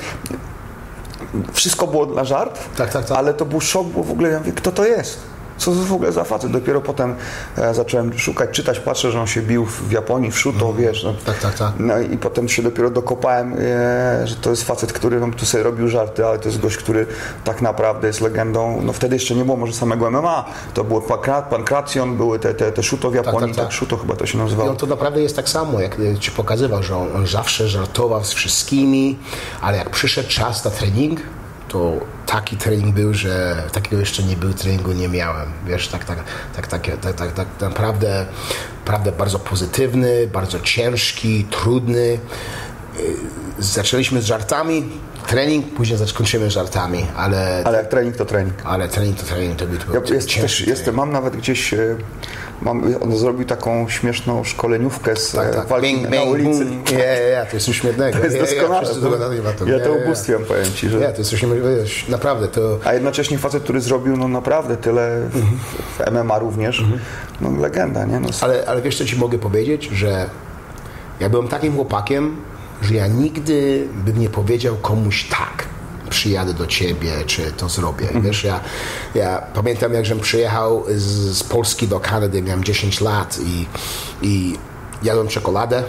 wszystko 1.52 1.86
było 1.86 2.06
dla 2.06 2.24
żart, 2.24 2.58
Tak, 2.76 2.92
tak, 2.92 3.04
tak. 3.04 3.18
ale 3.18 3.34
to 3.34 3.44
był 3.44 3.60
szok, 3.60 3.86
bo 3.86 4.02
w 4.02 4.10
ogóle 4.10 4.28
ja 4.30 4.38
mówię, 4.38 4.52
kto 4.52 4.72
to 4.72 4.86
jest? 4.86 5.20
Co 5.60 5.70
to 5.70 5.76
w 5.76 5.92
ogóle 5.92 6.12
za 6.12 6.24
facet? 6.24 6.50
Dopiero 6.50 6.80
potem 6.80 7.14
e, 7.58 7.74
zacząłem 7.74 8.18
szukać, 8.18 8.50
czytać, 8.50 8.80
patrzę, 8.80 9.10
że 9.10 9.20
on 9.20 9.26
się 9.26 9.42
bił 9.42 9.64
w 9.66 9.92
Japonii, 9.92 10.30
w 10.30 10.38
szuto, 10.38 10.72
wiesz. 10.72 11.04
No, 11.04 11.14
Tak, 11.24 11.38
tak, 11.38 11.54
tak. 11.54 11.72
no 11.78 11.98
i 11.98 12.18
potem 12.18 12.48
się 12.48 12.62
dopiero 12.62 12.90
dokopałem, 12.90 13.52
e, 13.58 14.26
że 14.26 14.36
to 14.36 14.50
jest 14.50 14.64
facet, 14.64 14.92
który 14.92 15.20
tu 15.36 15.46
sobie 15.46 15.64
robił 15.64 15.88
żarty, 15.88 16.26
ale 16.26 16.38
to 16.38 16.48
jest 16.48 16.60
gość, 16.60 16.76
który 16.76 17.06
tak 17.44 17.62
naprawdę 17.62 18.06
jest 18.06 18.20
legendą. 18.20 18.80
No 18.82 18.92
wtedy 18.92 19.16
jeszcze 19.16 19.34
nie 19.34 19.44
było 19.44 19.56
może 19.56 19.72
samego 19.72 20.10
MMA, 20.10 20.44
to 20.74 20.84
było 20.84 21.00
pankra- 21.00 21.42
pankracjon, 21.42 22.16
były 22.16 22.38
te, 22.38 22.54
te, 22.54 22.72
te 22.72 22.82
szuto 22.82 23.10
w 23.10 23.14
Japonii, 23.14 23.40
tak, 23.48 23.56
tak, 23.56 23.64
tak. 23.64 23.72
szuto 23.72 23.96
chyba 23.96 24.16
to 24.16 24.26
się 24.26 24.38
I 24.38 24.40
nazywało. 24.42 24.70
on 24.70 24.76
to 24.76 24.86
naprawdę 24.86 25.22
jest 25.22 25.36
tak 25.36 25.48
samo, 25.48 25.80
jak 25.80 25.96
e, 26.00 26.18
ci 26.18 26.30
pokazywał, 26.30 26.82
że 26.82 26.96
on, 26.96 27.08
on 27.16 27.26
zawsze 27.26 27.68
żartował 27.68 28.24
z 28.24 28.32
wszystkimi, 28.32 29.18
ale 29.60 29.76
jak 29.78 29.90
przyszedł 29.90 30.28
czas 30.28 30.64
na 30.64 30.70
trening, 30.70 31.20
to 31.68 31.92
taki 32.32 32.56
trening 32.56 32.94
był, 32.94 33.14
że 33.14 33.62
takiego 33.72 34.00
jeszcze 34.00 34.22
nie 34.22 34.36
był 34.36 34.54
treningu 34.54 34.92
nie 34.92 35.08
miałem. 35.08 35.48
Wiesz, 35.66 35.88
tak, 35.88 36.04
tak, 36.04 36.18
tak, 36.56 36.66
tak, 36.66 36.86
tak, 37.00 37.14
tak, 37.14 37.32
tak 37.32 37.46
naprawdę, 37.60 38.26
naprawdę 38.78 39.12
bardzo 39.12 39.38
pozytywny, 39.38 40.26
bardzo 40.32 40.60
ciężki, 40.60 41.44
trudny. 41.50 41.98
Y, 41.98 42.18
Zaczęliśmy 43.58 44.22
z 44.22 44.24
żartami, 44.24 44.88
trening, 45.26 45.74
później 45.74 45.98
zakończymy 45.98 46.50
żartami, 46.50 47.06
ale, 47.16 47.62
Ale 47.64 47.78
jak 47.78 47.88
trening, 47.88 48.16
to 48.16 48.24
trening. 48.24 48.54
ale 48.64 48.88
trening 48.88 49.16
to 49.20 49.26
trening, 49.26 49.58
to 49.58 49.66
był, 49.66 49.78
Ja 49.94 50.00
jest, 50.14 50.28
ciężki 50.28 50.40
też 50.40 50.56
trening. 50.56 50.78
jestem, 50.78 50.94
mam 50.94 51.12
nawet 51.12 51.36
gdzieś, 51.36 51.72
mam, 51.74 51.96
on 53.00 53.16
zrobił 53.16 53.44
taką 53.46 53.88
śmieszną 53.88 54.44
szkoleniówkę 54.44 55.16
z 55.16 55.32
Tak, 55.32 55.48
e, 55.48 55.54
tak. 55.54 55.66
walki 55.66 55.86
Bing, 55.86 56.10
na 56.10 56.22
ulicy. 56.22 56.66
ja, 56.92 57.04
ja, 57.38 57.46
to 57.46 57.56
jest 57.56 57.66
coś 57.66 57.80
śmiesznego. 57.80 58.18
To 58.18 58.24
jest 58.24 58.38
doskonałe. 58.38 58.84
Ja 59.36 59.78
Ja, 59.78 59.84
to 59.84 59.92
ubóstwiam, 59.92 60.44
powiem 60.44 60.64
Ci, 60.74 60.88
że... 60.88 60.98
Ja, 61.00 61.12
to 61.12 61.18
jest 61.18 61.30
coś 61.30 61.42
niemożliwego. 61.42 61.82
Naprawdę, 62.08 62.48
to... 62.48 62.78
A 62.84 62.94
jednocześnie 62.94 63.38
facet, 63.38 63.62
który 63.62 63.80
zrobił 63.80 64.16
no 64.16 64.28
naprawdę 64.28 64.76
tyle 64.76 65.20
w, 65.30 65.42
w 65.98 66.10
MMA 66.12 66.38
również, 66.38 66.84
no 67.40 67.50
legenda, 67.60 68.04
nie? 68.04 68.20
No, 68.20 68.28
Ale, 68.40 68.64
ale 68.66 68.82
wiesz, 68.82 68.98
co 68.98 69.04
ci 69.04 69.16
mogę 69.16 69.38
powiedzieć? 69.38 69.84
Że 69.92 70.30
ja 71.20 71.28
byłem 71.28 71.48
takim 71.48 71.74
chłopakiem, 71.74 72.36
że 72.82 72.94
ja 72.94 73.06
nigdy 73.06 73.88
bym 74.04 74.20
nie 74.20 74.30
powiedział 74.30 74.76
komuś 74.76 75.28
tak. 75.28 75.64
Przyjadę 76.10 76.54
do 76.54 76.66
ciebie, 76.66 77.12
czy 77.26 77.52
to 77.52 77.68
zrobię. 77.68 78.08
Wiesz, 78.22 78.44
ja, 78.44 78.60
ja 79.14 79.42
pamiętam, 79.54 79.94
jak 79.94 80.06
żem 80.06 80.20
przyjechał 80.20 80.84
z, 80.88 81.38
z 81.38 81.42
Polski 81.42 81.88
do 81.88 82.00
Kanady, 82.00 82.42
miałem 82.42 82.64
10 82.64 83.00
lat 83.00 83.38
i, 83.46 83.66
i 84.22 84.58
jadłem 85.02 85.28
czekoladę. 85.28 85.82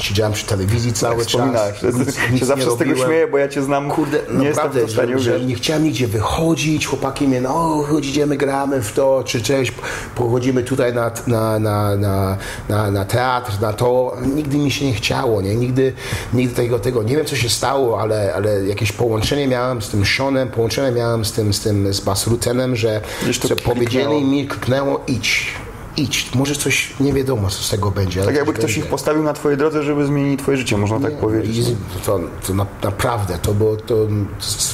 Siedziałem 0.00 0.32
przy 0.32 0.46
telewizji 0.46 0.92
cały 0.92 1.16
czas. 1.16 1.26
Wspominałeś, 1.26 1.78
że 1.80 1.92
nic- 1.92 2.16
się 2.16 2.32
nic 2.32 2.44
zawsze 2.44 2.70
z 2.70 2.76
tego 2.76 2.96
śmieję, 2.96 3.28
bo 3.28 3.38
ja 3.38 3.48
Cię 3.48 3.62
znam, 3.62 3.90
Kurde, 3.90 4.16
nie 4.16 4.22
jestem 4.22 4.46
naprawdę, 4.46 4.86
w 4.86 4.90
stanie 4.90 5.18
że, 5.18 5.38
że 5.38 5.44
nie 5.44 5.54
chciałem 5.54 5.84
nigdzie 5.84 6.08
wychodzić, 6.08 6.86
chłopaki 6.86 7.28
mnie, 7.28 7.40
no 7.40 7.84
chodź, 7.88 8.06
idziemy, 8.06 8.36
gramy 8.36 8.82
w 8.82 8.92
to, 8.92 9.22
czy 9.26 9.42
coś, 9.42 9.72
pochodzimy 10.14 10.62
tutaj 10.62 10.94
na, 10.94 11.10
na, 11.26 11.58
na, 11.58 11.96
na, 11.96 12.36
na, 12.68 12.90
na 12.90 13.04
teatr, 13.04 13.52
na 13.60 13.72
to. 13.72 14.16
Nigdy 14.34 14.58
mi 14.58 14.70
się 14.70 14.86
nie 14.86 14.94
chciało, 14.94 15.42
nie? 15.42 15.54
Nigdy, 15.54 15.92
nigdy 16.32 16.54
tego, 16.54 16.78
tego, 16.78 17.02
nie 17.02 17.16
wiem 17.16 17.26
co 17.26 17.36
się 17.36 17.48
stało, 17.48 18.00
ale, 18.00 18.34
ale 18.34 18.66
jakieś 18.66 18.92
połączenie 18.92 19.48
miałem 19.48 19.82
z 19.82 19.88
tym 19.88 20.04
Seanem, 20.06 20.48
połączenie 20.48 20.96
miałem 20.96 21.24
z 21.24 21.32
tym, 21.32 21.52
z 21.54 21.60
tym, 21.60 21.94
z 21.94 22.00
Basrutenem, 22.00 22.76
że, 22.76 23.00
że 23.48 23.56
powiedzieli 23.56 24.24
mi, 24.24 24.48
kliknęło, 24.48 25.00
idź. 25.06 25.46
Idź, 25.96 26.34
może 26.34 26.54
coś, 26.54 26.92
nie 27.00 27.12
wiadomo 27.12 27.50
co 27.50 27.62
z 27.62 27.70
tego 27.70 27.90
będzie. 27.90 28.24
Tak 28.24 28.34
jakby 28.34 28.52
ktoś 28.52 28.64
będzie. 28.64 28.80
ich 28.80 28.86
postawił 28.86 29.22
na 29.22 29.32
twojej 29.32 29.58
drodze, 29.58 29.82
żeby 29.82 30.06
zmienić 30.06 30.40
twoje 30.40 30.56
życie, 30.56 30.76
można 30.76 31.00
tak 31.00 31.18
powiedzieć. 31.18 31.58
I 31.68 31.76
To, 32.06 32.20
to 32.46 32.54
na, 32.54 32.66
naprawdę, 32.82 33.38
to 33.42 33.54
było, 33.54 33.76
to 33.76 33.94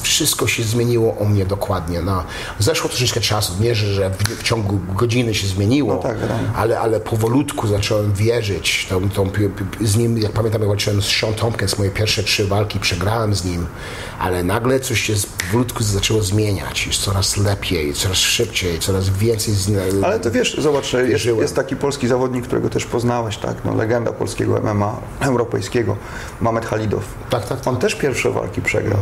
wszystko 0.03 0.47
się 0.47 0.63
zmieniło 0.63 1.17
o 1.19 1.25
mnie 1.25 1.47
dokładnie. 1.47 2.03
No, 2.03 2.25
zeszło 2.59 2.89
troszeczkę 2.89 3.21
czasu, 3.21 3.53
nie, 3.61 3.75
że, 3.75 3.95
że 3.95 4.11
w, 4.11 4.17
w 4.17 4.43
ciągu 4.43 4.81
godziny 4.95 5.35
się 5.35 5.47
zmieniło, 5.47 5.95
No 5.95 6.01
tak, 6.01 6.17
ale, 6.57 6.81
ale 6.81 7.01
powolutku 7.01 7.69
zacząłem 7.69 8.13
wierzyć. 8.13 8.87
Tą, 8.91 9.11
tą, 9.11 9.31
z 9.81 9.97
nim, 9.97 10.19
jak 10.19 10.33
pamiętam, 10.33 10.61
jak 10.61 10.69
walczyłem 10.69 11.03
z 11.03 11.07
Sean 11.07 11.35
Tompkins, 11.35 11.79
moje 11.79 11.91
pierwsze 11.91 12.23
trzy 12.23 12.47
walki 12.47 12.81
przegrałem 12.81 13.35
z 13.35 13.45
nim, 13.45 13.67
ale 14.19 14.45
nagle 14.45 14.81
coś 14.81 15.01
się 15.01 15.15
powolutku 15.47 15.85
zaczęło 15.85 16.23
zmieniać. 16.23 16.87
Już 16.87 16.99
coraz 16.99 17.37
lepiej, 17.37 17.95
coraz 17.95 18.19
szybciej, 18.19 18.79
coraz 18.79 19.09
więcej 19.09 19.55
z 19.55 19.69
Ale 20.05 20.21
to 20.21 20.31
wiesz, 20.31 20.57
zobacz, 20.59 20.93
jest, 21.09 21.25
jest 21.25 21.57
taki 21.57 21.77
polski 21.77 22.09
zawodnik, 22.09 22.45
którego 22.45 22.71
też 22.71 22.85
poznałeś, 22.87 23.39
tak? 23.39 23.55
No, 23.65 23.75
legenda 23.75 24.13
polskiego 24.13 24.61
MMA, 24.61 24.97
europejskiego, 25.21 25.97
Mamet 26.41 26.67
Halidow. 26.67 27.05
Tak, 27.31 27.49
tak, 27.49 27.61
tak. 27.61 27.69
On 27.69 27.77
też 27.77 27.95
pierwsze 27.95 28.31
walki 28.31 28.63
przegrał. 28.63 28.99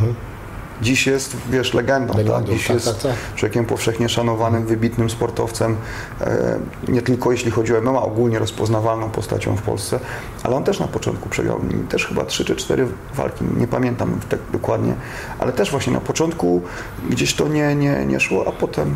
Dziś 0.83 1.07
jest, 1.07 1.37
wiesz, 1.51 1.75
legendą, 1.75 2.17
Legendą, 2.17 2.47
tak? 2.47 2.57
Dziś 2.57 2.67
tak, 2.67 2.75
jest 2.75 2.87
tak, 2.87 2.97
tak. 2.97 3.13
człowiekiem 3.35 3.65
powszechnie 3.65 4.09
szanowanym, 4.09 4.67
wybitnym 4.67 5.11
sportowcem, 5.11 5.77
e, 6.21 6.59
nie 6.89 7.03
tylko 7.03 7.33
jeśli 7.33 7.51
chodzi 7.51 7.77
o 7.77 7.81
MMA, 7.81 8.03
ogólnie 8.03 8.39
rozpoznawalną 8.39 9.11
postacią 9.11 9.57
w 9.57 9.63
Polsce, 9.63 10.01
ale 10.43 10.57
on 10.57 10.65
też 10.65 10.81
na 10.81 10.89
początku 10.89 11.29
przegrał, 11.29 11.61
też 11.89 12.07
chyba 12.07 12.25
trzy 12.25 12.45
czy 12.45 12.57
cztery 12.57 12.87
walki, 13.15 13.45
nie 13.57 13.67
pamiętam 13.67 14.21
tak 14.29 14.41
dokładnie, 14.53 14.95
ale 15.39 15.53
też 15.53 15.71
właśnie 15.71 15.93
na 15.93 16.01
początku 16.01 16.63
gdzieś 17.11 17.35
to 17.35 17.49
nie, 17.49 17.75
nie, 17.75 18.07
nie 18.07 18.21
szło, 18.21 18.45
a 18.49 18.53
potem 18.53 18.95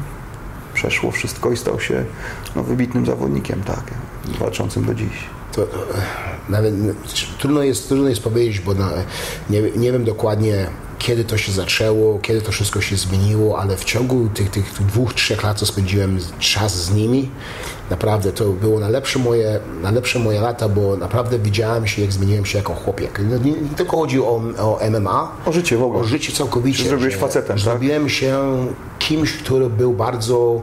przeszło 0.74 1.10
wszystko 1.10 1.52
i 1.52 1.56
stał 1.56 1.80
się 1.80 2.04
no, 2.56 2.62
wybitnym 2.62 3.06
zawodnikiem, 3.06 3.62
tak, 3.62 3.84
walczącym 4.38 4.84
do 4.84 4.94
dziś. 4.94 5.12
To, 5.52 5.62
e, 5.62 5.66
nawet 6.48 6.74
trudno 7.38 7.62
jest, 7.62 7.88
trudno 7.88 8.08
jest 8.08 8.22
powiedzieć, 8.22 8.60
bo 8.60 8.74
na, 8.74 8.90
nie, 9.50 9.62
nie 9.62 9.92
wiem 9.92 10.04
dokładnie 10.04 10.66
kiedy 10.98 11.24
to 11.24 11.38
się 11.38 11.52
zaczęło, 11.52 12.18
kiedy 12.18 12.40
to 12.40 12.52
wszystko 12.52 12.80
się 12.80 12.96
zmieniło, 12.96 13.60
ale 13.60 13.76
w 13.76 13.84
ciągu 13.84 14.28
tych, 14.28 14.50
tych 14.50 14.72
dwóch, 14.72 15.14
trzech 15.14 15.42
lat, 15.42 15.58
co 15.58 15.66
spędziłem 15.66 16.18
czas 16.38 16.84
z 16.84 16.94
nimi, 16.94 17.30
naprawdę 17.90 18.32
to 18.32 18.44
było 18.44 18.80
najlepsze 18.80 19.18
moje, 19.18 19.60
najlepsze 19.82 20.18
moje 20.18 20.40
lata, 20.40 20.68
bo 20.68 20.96
naprawdę 20.96 21.38
widziałem 21.38 21.86
się, 21.86 22.02
jak 22.02 22.12
zmieniłem 22.12 22.44
się 22.46 22.58
jako 22.58 22.74
chłopiek. 22.74 23.20
No, 23.30 23.38
Nie, 23.38 23.52
nie 23.52 23.76
tylko 23.76 23.96
chodzi 23.96 24.20
o, 24.20 24.40
o 24.58 24.78
MMA, 24.90 25.32
O 25.46 25.52
życie 25.52 25.76
w 25.76 25.82
ogóle. 25.82 26.00
o 26.00 26.04
życie 26.04 26.32
całkowicie. 26.32 26.82
Czy 26.82 26.88
zrobiłeś 26.88 27.14
że 27.14 27.20
facetem, 27.20 27.48
tak? 27.56 27.58
Zrobiłem 27.58 28.08
się 28.08 28.38
kimś, 28.98 29.32
który 29.32 29.70
był 29.70 29.92
bardzo... 29.92 30.62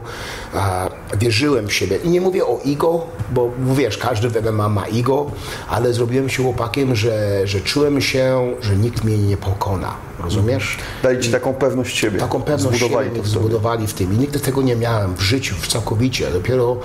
A, 0.54 0.88
wierzyłem 1.18 1.66
w 1.68 1.72
siebie. 1.72 1.96
I 2.04 2.08
nie 2.08 2.20
mówię 2.20 2.44
o 2.46 2.60
ego, 2.66 3.00
bo 3.30 3.50
wiesz, 3.74 3.98
każdy 3.98 4.28
w 4.28 4.52
MMA 4.52 4.68
ma 4.68 4.84
ego, 4.86 5.26
ale 5.68 5.92
zrobiłem 5.92 6.28
się 6.28 6.42
chłopakiem, 6.42 6.96
że, 6.96 7.46
że 7.46 7.60
czułem 7.60 8.00
się, 8.00 8.54
że 8.62 8.76
nikt 8.76 9.04
mnie 9.04 9.18
nie 9.18 9.36
pokona. 9.36 9.94
Rozumiesz? 10.20 10.76
Dali 11.02 11.20
ci 11.20 11.30
taką 11.30 11.54
pewność 11.54 11.98
siebie. 11.98 12.18
Taką 12.18 12.42
pewność 12.42 12.78
Zbudowali 12.78 13.08
siebie 13.10 13.28
zbudowali 13.28 13.86
w 13.86 13.94
tym. 13.94 14.12
I 14.14 14.16
nigdy 14.16 14.40
tego 14.40 14.62
nie 14.62 14.76
miałem 14.76 15.14
w 15.14 15.20
życiu, 15.20 15.54
w 15.60 15.68
całkowicie. 15.68 16.30
Dopiero 16.30 16.76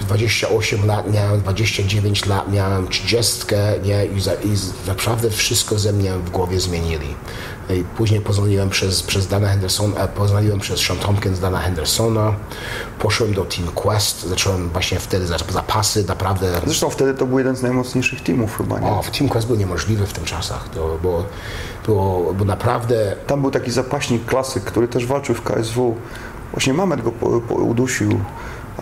28 0.00 0.86
lat 0.86 1.12
miałem, 1.12 1.40
29 1.40 2.26
lat 2.26 2.52
miałem, 2.52 2.88
30, 2.88 3.44
nie? 3.84 4.06
I, 4.06 4.20
za, 4.20 4.34
i 4.34 4.48
naprawdę 4.86 5.30
wszystko 5.30 5.78
ze 5.78 5.92
mnie 5.92 6.12
w 6.12 6.30
głowie 6.30 6.60
zmienili. 6.60 7.14
I 7.70 7.84
później 7.96 8.20
poznaliłem 8.20 8.70
przez, 8.70 9.02
przez 9.02 9.26
Dana 9.26 9.48
Hendersona, 9.48 9.96
e, 9.96 10.08
poznaliłem 10.08 10.60
przez 10.60 10.80
Sean 10.80 10.98
Tompkins 10.98 11.40
Dana 11.40 11.58
Hendersona, 11.58 12.34
poszłem 12.98 13.34
do 13.34 13.44
Team 13.44 13.68
Quest, 13.68 14.22
zacząłem 14.26 14.68
właśnie 14.68 14.98
wtedy 14.98 15.26
za- 15.26 15.36
zapasy, 15.50 16.04
naprawdę 16.08 16.60
Zresztą 16.64 16.90
wtedy 16.90 17.14
to 17.14 17.26
był 17.26 17.38
jeden 17.38 17.56
z 17.56 17.62
najmocniejszych 17.62 18.20
teamów 18.22 18.56
chyba, 18.58 18.78
nie? 18.80 18.86
o, 18.86 19.02
w 19.02 19.10
Team 19.10 19.28
Quest 19.28 19.46
był 19.46 19.56
niemożliwy 19.56 20.06
w 20.06 20.12
tym 20.12 20.24
czasach, 20.24 20.68
to 20.68 20.98
było, 21.02 21.24
było 21.86 22.34
naprawdę 22.44 23.16
Tam 23.26 23.40
był 23.42 23.50
taki 23.50 23.70
zapaśnik 23.70 24.24
klasyk, 24.26 24.64
który 24.64 24.88
też 24.88 25.06
walczył 25.06 25.34
w 25.34 25.42
KSW. 25.42 25.96
Właśnie 26.52 26.72
Mamet 26.74 27.02
go 27.02 27.12
po, 27.12 27.40
po 27.40 27.54
udusił. 27.54 28.20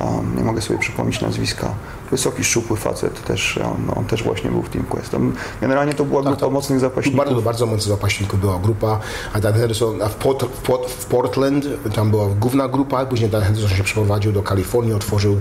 Um, 0.01 0.37
nie 0.37 0.45
mogę 0.45 0.63
sobie 0.63 0.79
przypomnieć 0.79 1.21
nazwiska. 1.21 1.75
Wysoki, 2.11 2.45
szczupły 2.45 2.77
facet 2.77 3.25
też. 3.25 3.59
On, 3.59 3.99
on 3.99 4.05
też 4.05 4.23
właśnie 4.23 4.51
był 4.51 4.63
w 4.63 4.69
Team 4.69 4.85
Quest. 4.85 5.17
Generalnie 5.61 5.95
to 5.95 6.05
była 6.05 6.23
grupa 6.23 6.37
to- 6.37 6.51
mocnych 6.51 6.81
zapaśników. 6.81 7.19
Bardzo, 7.19 7.43
bardzo 7.43 7.67
mocno 7.67 7.95
zapaśników 7.95 8.41
była 8.41 8.59
grupa, 8.59 9.01
a 9.33 9.41
Dan 9.41 9.53
Henderson 9.53 10.03
a 10.03 10.09
w, 10.09 10.15
Port, 10.15 10.43
w, 10.45 10.63
Port, 10.63 10.91
w 10.91 11.07
Portland, 11.07 11.65
tam 11.95 12.11
była 12.11 12.27
główna 12.29 12.69
grupa, 12.69 13.07
później 13.07 13.31
Dan 13.31 13.43
Henderson 13.43 13.77
się 13.77 13.85
przeprowadził 13.85 14.33
do 14.33 14.43
Kalifornii, 14.43 14.95
otworzył 14.95 15.41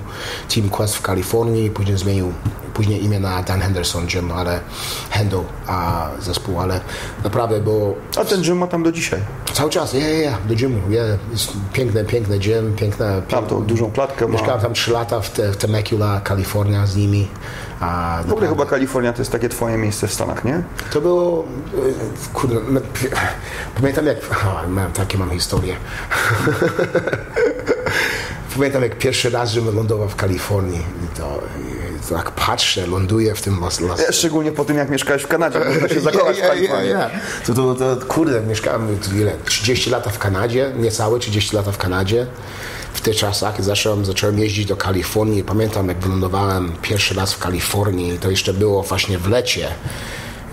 Team 0.55 0.69
Quest 0.69 0.95
w 0.95 1.01
Kalifornii, 1.01 1.69
później 1.69 1.97
zmienił 1.97 2.33
później 2.75 3.05
imię 3.05 3.19
na 3.19 3.43
Dan 3.43 3.61
Henderson 3.61 4.07
Gym, 4.07 4.31
ale 4.31 4.59
Hendo 5.09 5.43
a 5.67 6.09
zespół, 6.19 6.59
ale 6.59 6.79
naprawdę 7.23 7.61
było 7.61 7.95
A 8.17 8.25
ten 8.25 8.43
Jim 8.43 8.57
ma 8.57 8.67
tam 8.67 8.83
do 8.83 8.91
dzisiaj. 8.91 9.19
cały 9.53 9.69
czas, 9.69 9.93
ja, 9.93 10.09
ja, 10.09 10.19
ja, 10.19 10.37
do 10.45 10.55
gymu, 10.55 10.79
ja, 10.89 11.03
piękne, 11.73 12.05
piękne 12.05 12.39
gym, 12.39 12.75
piękne, 12.75 13.21
Tam 13.29 13.45
tą 13.45 13.63
dużą 13.63 13.91
klatkę 13.91 14.27
ma. 14.27 14.33
Mieszkałem 14.33 14.61
tam 14.61 14.73
3 14.73 14.91
lata 14.91 15.19
w, 15.19 15.29
te, 15.29 15.51
w 15.51 15.57
Temecula, 15.57 16.21
Kalifornia 16.23 16.87
z 16.87 16.95
nimi. 16.95 17.27
A 17.79 18.19
W 18.27 18.31
ogóle 18.31 18.47
chyba 18.47 18.65
Kalifornia 18.65 19.13
to 19.13 19.21
jest 19.21 19.31
takie 19.31 19.49
twoje 19.49 19.77
miejsce 19.77 20.07
w 20.07 20.13
Stanach, 20.13 20.45
nie? 20.45 20.63
To 20.93 21.01
było, 21.01 21.43
e, 21.73 21.77
kurde, 22.33 22.55
no, 22.69 22.81
pamiętam 23.75 24.05
jak, 24.05 24.17
o, 24.17 24.69
mam, 24.69 24.91
takie 24.91 25.17
mam 25.17 25.29
historie. 25.29 25.75
pamiętam 28.55 28.83
jak 28.83 28.97
pierwszy 28.97 29.29
raz, 29.29 29.51
żebym 29.51 29.75
lądował 29.75 30.09
w 30.09 30.15
Kalifornii 30.15 30.81
to, 31.17 31.41
i 31.95 32.07
to 32.09 32.15
jak 32.15 32.31
patrzę, 32.31 32.87
ląduję 32.87 33.35
w 33.35 33.41
tym 33.41 33.59
Las, 33.61 33.79
Las 33.79 33.99
Ja, 33.99 34.11
Szczególnie 34.11 34.51
po 34.51 34.65
tym, 34.65 34.77
jak 34.77 34.89
mieszkałeś 34.89 35.23
w 35.23 35.27
Kanadzie. 35.27 35.59
Można 35.59 35.89
się 35.89 35.99
zakochać 36.11 36.37
w 36.37 36.41
Kalifornii. 36.41 36.93
To, 37.45 37.53
to, 37.53 37.75
to, 37.75 38.05
kurde, 38.05 38.41
mieszkałem 38.41 38.99
ile, 39.15 39.31
30 39.45 39.89
lata 39.89 40.09
w 40.09 40.19
Kanadzie, 40.19 40.71
niecałe 40.77 41.19
30 41.19 41.55
lata 41.55 41.71
w 41.71 41.77
Kanadzie. 41.77 42.27
W 42.93 43.01
tych 43.01 43.15
czasach 43.15 43.63
zacząłem, 43.63 44.05
zacząłem 44.05 44.39
jeździć 44.39 44.65
do 44.65 44.77
Kalifornii. 44.77 45.43
Pamiętam, 45.43 45.87
jak 45.87 45.99
wylądowałem 45.99 46.71
pierwszy 46.81 47.13
raz 47.13 47.33
w 47.33 47.39
Kalifornii, 47.39 48.19
to 48.19 48.29
jeszcze 48.29 48.53
było 48.53 48.83
właśnie 48.83 49.17
w 49.17 49.29
lecie. 49.29 49.67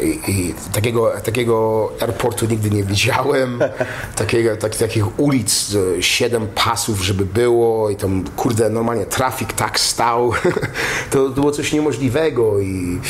I, 0.05 0.31
i 0.31 0.55
takiego, 0.73 1.13
takiego 1.25 1.89
airportu 2.01 2.47
nigdy 2.47 2.71
nie 2.71 2.85
widziałem, 2.85 3.59
takiego, 4.17 4.57
tak, 4.57 4.77
takich 4.77 5.21
ulic, 5.21 5.77
siedem 6.01 6.47
pasów, 6.55 7.01
żeby 7.05 7.25
było 7.27 7.91
i 7.91 7.97
tam, 7.97 8.25
kurde, 8.37 8.71
normalnie 8.71 9.07
trafik 9.07 9.53
tak 9.53 9.81
stał, 9.81 10.33
to, 11.11 11.29
to 11.29 11.29
było 11.31 11.51
coś 11.53 11.73
niemożliwego 11.73 12.61
i, 12.61 13.01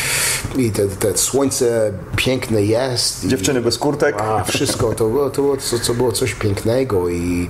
i 0.57 0.71
te, 0.71 0.89
te 0.89 1.19
słońce 1.19 1.93
piękne 2.17 2.63
jest. 2.63 3.25
i- 3.25 3.29
Dziewczyny 3.29 3.61
bez 3.61 3.79
kurtek. 3.79 4.21
a, 4.21 4.45
wszystko, 4.45 4.93
to 4.93 5.09
było, 5.09 5.31
to 5.31 5.43
było, 5.43 5.57
co, 5.57 5.79
co 5.79 5.95
było 5.95 6.13
coś 6.13 6.35
pięknego 6.35 7.09
i, 7.09 7.49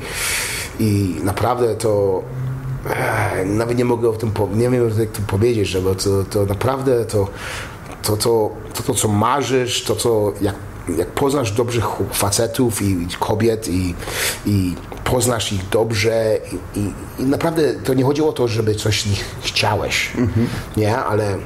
i 0.81 1.17
naprawdę 1.25 1.75
to 1.75 2.23
e, 2.91 3.45
nawet 3.45 3.79
nie 3.79 3.85
mogę 3.85 4.09
o 4.09 4.13
tym, 4.13 4.31
nie 4.55 4.71
wiem 4.71 4.91
jak 4.99 5.11
to 5.11 5.21
powiedzieć, 5.27 5.69
że 5.69 5.81
bo 5.81 5.95
to, 5.95 6.25
to 6.31 6.47
naprawdę 6.47 7.05
to, 7.05 7.29
to, 8.02 8.16
to, 8.16 8.50
to, 8.75 8.82
to 8.82 8.94
co 8.94 9.09
marzysz, 9.09 9.85
to 9.85 9.97
co 9.97 10.32
jak, 10.40 10.54
jak 10.99 11.09
poznasz 11.09 11.52
dobrych 11.52 11.85
facetów 12.12 12.82
i, 12.82 13.02
i 13.02 13.06
kobiet 13.18 13.68
i, 13.68 13.94
i 14.47 14.75
poznasz 15.04 15.52
ich 15.52 15.68
dobrze 15.68 16.38
i, 16.52 16.78
i, 16.78 16.92
i 17.18 17.23
naprawdę 17.23 17.75
to 17.75 17.94
nie 17.94 18.04
chodziło 18.04 18.28
o 18.28 18.32
to, 18.32 18.49
żeby 18.49 18.75
coś 18.75 19.02
z 19.02 19.06
nich 19.06 19.25
chciałeś, 19.42 20.12
nie, 20.76 20.99
ale 20.99 21.38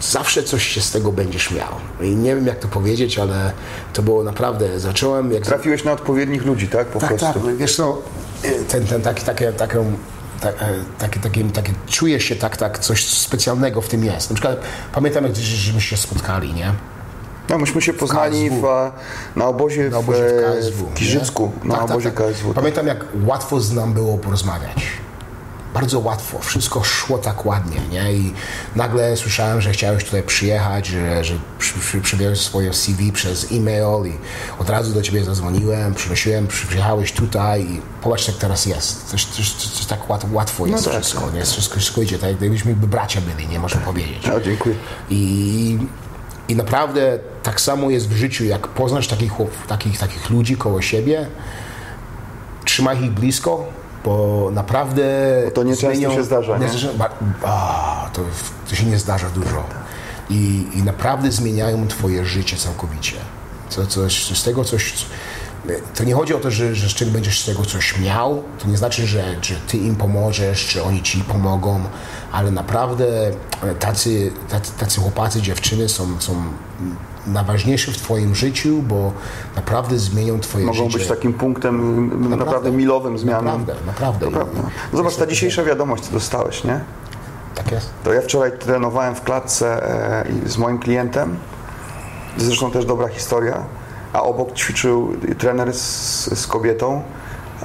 zawsze 0.00 0.42
coś 0.42 0.66
się 0.66 0.80
z 0.80 0.90
tego 0.90 1.12
będziesz 1.12 1.50
miał. 1.50 1.72
I 2.00 2.16
nie 2.16 2.34
wiem 2.34 2.46
jak 2.46 2.58
to 2.58 2.68
powiedzieć, 2.68 3.18
ale 3.18 3.52
to 3.92 4.02
było 4.02 4.24
naprawdę, 4.24 4.80
zacząłem 4.80 5.32
jak... 5.32 5.42
Trafiłeś 5.42 5.84
na 5.84 5.92
odpowiednich 5.92 6.44
ludzi, 6.44 6.68
tak? 6.68 6.86
Po 6.86 6.98
tak, 6.98 7.08
prostu. 7.08 7.40
tak, 7.40 7.56
wiesz 7.56 7.76
co, 7.76 8.02
ten, 8.68 8.86
ten 8.86 9.02
taki, 9.02 9.24
takie, 9.24 9.52
taką, 9.52 9.92
tak, 10.40 10.54
e, 10.62 10.68
takie, 10.98 11.20
takie, 11.20 11.44
takie, 11.44 11.72
czujesz 11.86 12.24
się 12.24 12.36
tak, 12.36 12.56
tak, 12.56 12.78
coś 12.78 13.06
specjalnego 13.08 13.80
w 13.80 13.88
tym 13.88 14.04
jest. 14.04 14.30
Na 14.30 14.34
przykład 14.36 14.58
pamiętam, 14.92 15.24
jak 15.24 15.36
żeśmy 15.36 15.80
się 15.80 15.96
spotkali, 15.96 16.54
nie? 16.54 16.72
No, 17.48 17.58
myśmy 17.58 17.82
się 17.82 17.92
poznali 17.92 18.48
KSW. 18.50 18.60
w, 18.60 18.64
e, 18.64 18.92
na 19.36 19.46
obozie, 19.46 19.90
Na 19.90 19.98
obozie 19.98 20.22
w 20.28 20.32
w, 20.32 20.60
KSW. 20.60 20.86
w 20.86 20.94
Giżycku. 20.94 21.52
nie? 21.62 21.68
Na 21.68 21.74
Tak, 21.74 21.82
tak, 21.84 21.90
obozie 21.90 22.10
tak. 22.12 22.26
KSW. 22.32 22.46
tak. 22.46 22.54
Pamiętam, 22.54 22.86
jak 22.86 23.04
łatwo 23.26 23.60
z 23.60 23.72
nam 23.72 23.92
było 23.92 24.18
porozmawiać. 24.18 24.86
Bardzo 25.76 25.98
łatwo, 26.00 26.38
wszystko 26.38 26.84
szło 26.84 27.18
tak 27.18 27.46
ładnie, 27.46 27.80
nie? 27.92 28.12
I 28.12 28.32
nagle 28.76 29.16
słyszałem, 29.16 29.60
że 29.60 29.70
chciałeś 29.72 30.04
tutaj 30.04 30.22
przyjechać, 30.22 30.86
że, 30.86 31.24
że 31.24 31.34
przy, 31.58 31.78
przy, 31.78 32.00
przywiozłeś 32.00 32.40
swoje 32.40 32.72
CV 32.74 33.12
przez 33.12 33.46
e-mail 33.52 34.06
i 34.06 34.18
od 34.60 34.70
razu 34.70 34.94
do 34.94 35.02
ciebie 35.02 35.24
zadzwoniłem, 35.24 35.94
przynosiłem, 35.94 36.46
przy- 36.46 36.66
przyjechałeś 36.66 37.12
tutaj 37.12 37.62
i 37.62 37.80
popatrz 38.02 38.28
jak 38.28 38.36
teraz 38.36 38.66
jest. 38.66 39.04
Coś, 39.08 39.24
coś, 39.24 39.52
coś, 39.52 39.70
coś 39.70 39.86
tak 39.86 40.10
łat, 40.10 40.24
łatwo 40.32 40.66
jest 40.66 40.84
tak, 40.84 40.94
wszystko, 40.94 41.30
nie? 41.30 41.44
Wszystko, 41.44 41.76
wszystko 41.78 42.02
idzie, 42.02 42.18
tak 42.18 42.40
jakbyśmy 42.40 42.74
bracia 42.76 43.20
byli, 43.20 43.48
nie 43.48 43.58
można 43.58 43.80
powiedzieć. 43.80 44.26
No, 44.26 44.40
dziękuję. 44.40 44.74
I, 45.10 45.78
I 46.48 46.56
naprawdę 46.56 47.18
tak 47.42 47.60
samo 47.60 47.90
jest 47.90 48.08
w 48.08 48.16
życiu, 48.16 48.44
jak 48.44 48.68
poznasz 48.68 49.08
takich, 49.08 49.32
takich, 49.68 49.98
takich 49.98 50.30
ludzi 50.30 50.56
koło 50.56 50.82
siebie, 50.82 51.26
trzymaj 52.64 53.04
ich 53.04 53.10
blisko, 53.10 53.66
bo 54.06 54.48
naprawdę... 54.52 55.02
to 55.54 55.62
nieczęsto 55.62 56.14
się 56.14 56.24
zdarza, 56.24 56.58
nie? 56.58 56.68
a, 57.44 58.10
to, 58.12 58.22
to 58.68 58.74
się 58.76 58.86
nie 58.86 58.98
zdarza 58.98 59.30
dużo. 59.30 59.64
I, 60.30 60.66
I 60.74 60.82
naprawdę 60.82 61.32
zmieniają 61.32 61.88
twoje 61.88 62.24
życie 62.24 62.56
całkowicie. 62.56 63.16
To, 63.76 63.86
coś, 63.86 64.38
z 64.38 64.44
tego 64.44 64.64
coś... 64.64 64.94
To 65.94 66.04
nie 66.04 66.14
chodzi 66.14 66.34
o 66.34 66.38
to, 66.38 66.50
że, 66.50 66.74
że 66.74 66.88
z 66.88 66.94
czego 66.94 67.10
będziesz 67.10 67.40
z 67.42 67.46
tego 67.46 67.64
coś 67.64 67.98
miał. 67.98 68.42
To 68.58 68.68
nie 68.68 68.76
znaczy, 68.76 69.06
że, 69.06 69.24
że 69.42 69.54
ty 69.68 69.76
im 69.76 69.96
pomożesz, 69.96 70.66
czy 70.66 70.82
oni 70.82 71.02
ci 71.02 71.20
pomogą, 71.20 71.80
ale 72.32 72.50
naprawdę 72.50 73.06
e, 73.62 73.74
tacy, 73.78 74.32
tacy, 74.48 74.72
tacy 74.78 75.00
chłopacy, 75.00 75.42
dziewczyny 75.42 75.88
są, 75.88 76.20
są 76.20 76.42
najważniejsi 77.26 77.92
w 77.92 77.96
twoim 77.96 78.34
życiu, 78.34 78.82
bo 78.82 79.12
naprawdę 79.56 79.98
zmienią 79.98 80.40
twoje 80.40 80.66
Mogą 80.66 80.84
życie. 80.84 80.98
być 80.98 81.08
takim 81.08 81.32
punktem 81.32 82.30
naprawdę, 82.38 82.70
milowym 82.70 83.18
zmianą. 83.18 83.42
Naprawdę, 83.44 83.74
naprawdę. 83.86 84.26
To 84.26 84.32
prawda. 84.32 84.60
No 84.92 84.98
Zobacz, 84.98 85.16
ta 85.16 85.26
dzisiejsza 85.26 85.64
wiadomość, 85.64 86.04
co 86.04 86.12
dostałeś, 86.12 86.64
nie? 86.64 86.80
Tak 87.54 87.72
jest. 87.72 87.90
To 88.04 88.12
ja 88.12 88.20
wczoraj 88.22 88.52
trenowałem 88.58 89.14
w 89.14 89.22
klatce 89.22 89.90
e, 89.90 90.26
z 90.46 90.58
moim 90.58 90.78
klientem. 90.78 91.36
Zresztą 92.36 92.70
też 92.70 92.84
dobra 92.84 93.08
historia. 93.08 93.64
A 94.16 94.22
obok 94.22 94.52
ćwiczył 94.54 95.12
trener 95.38 95.72
z, 95.72 96.38
z 96.40 96.46
kobietą. 96.46 97.02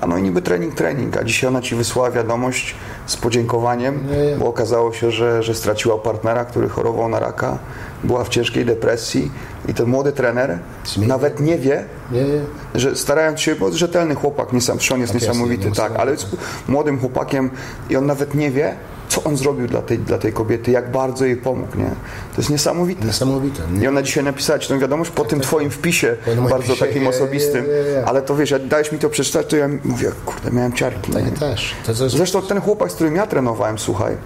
A 0.01 0.08
no 0.08 0.17
i 0.17 0.22
niby 0.22 0.41
trening, 0.41 0.75
trening. 0.75 1.17
A 1.17 1.24
dzisiaj 1.24 1.48
ona 1.48 1.62
ci 1.62 1.75
wysłała 1.75 2.12
wiadomość 2.12 2.75
z 3.05 3.17
podziękowaniem, 3.17 4.08
Nie. 4.08 4.36
bo 4.38 4.48
okazało 4.48 4.93
się, 4.93 5.12
że, 5.12 5.43
że 5.43 5.55
straciła 5.55 5.98
partnera, 5.98 6.46
który 6.46 6.70
chorował 6.70 7.10
na 7.10 7.20
raka. 7.20 7.58
Była 8.03 8.24
w 8.24 8.29
ciężkiej 8.29 8.65
depresji 8.65 9.31
i 9.67 9.74
ten 9.74 9.86
młody 9.88 10.12
trener 10.12 10.60
Zmienił. 10.86 11.10
nawet 11.10 11.39
nie 11.39 11.58
wie, 11.58 11.84
Nie, 12.12 12.24
nie. 12.24 12.41
że 12.75 12.96
starając 12.96 13.39
się, 13.39 13.55
bo 13.55 13.72
rzetelny 13.72 14.15
chłopak, 14.15 14.53
niesam, 14.53 14.77
on 14.93 15.00
jest 15.00 15.13
Tak 15.13 15.22
jest, 15.22 15.27
niesamowity, 15.27 15.70
nie, 15.70 15.75
tak, 15.75 15.96
ale 15.96 16.12
jest 16.12 16.25
młodym 16.67 17.00
chłopakiem 17.00 17.50
i 17.89 17.96
on 17.96 18.05
nawet 18.05 18.36
nie 18.36 18.51
wie, 18.51 18.75
co 19.12 19.24
on 19.24 19.38
zrobił 19.38 19.68
dla 19.68 19.82
tej, 19.82 20.00
dla 20.00 20.18
tej 20.18 20.34
kobiety, 20.34 20.72
jak 20.72 20.91
bardzo 20.91 21.25
jej 21.25 21.38
pomógł, 21.38 21.77
nie? 21.77 21.89
To 22.36 22.38
jest 22.38 22.50
niesamowite. 22.50 23.06
Niesamowite. 23.06 23.63
I 23.82 23.88
ona 23.88 24.01
dzisiaj 24.01 24.24
napisała 24.24 24.60
ci 24.60 24.68
tę 24.70 24.80
wiadomość 24.80 25.12
po 25.12 25.25
tym 25.25 25.39
twoim 25.39 25.70
wpisie, 25.70 26.15
Po 26.25 26.36
moim 26.36 26.50
bardzo 26.50 26.74
wpisie, 26.75 26.86
takim 26.86 27.08
osobistym, 27.08 27.65
je, 27.65 27.72
je, 27.72 27.84
je. 27.84 28.06
ale 28.06 28.22
to 28.22 28.36
wiesz, 28.36 28.51
jak 28.51 28.68
dałeś 28.68 28.91
mi 28.91 29.00
to 29.00 29.10
przeczytać, 29.10 29.48
to 29.48 29.56
ja 29.58 29.70
mówię, 29.84 30.12
kurde, 30.25 30.51
miałem 30.51 30.74
ciarki. 30.74 31.12
Tak 31.12 31.25
nie? 31.25 31.32
też. 31.32 31.74
To, 31.86 31.94
to 31.94 32.03
jest, 32.03 32.15
Zresztą 32.15 32.41
ten 32.41 32.62
chłopak, 32.62 32.91
z 32.91 32.96
którym 32.96 33.15
ja 33.15 33.27
trenowałem, 33.27 33.80
słuchaj, 33.80 34.18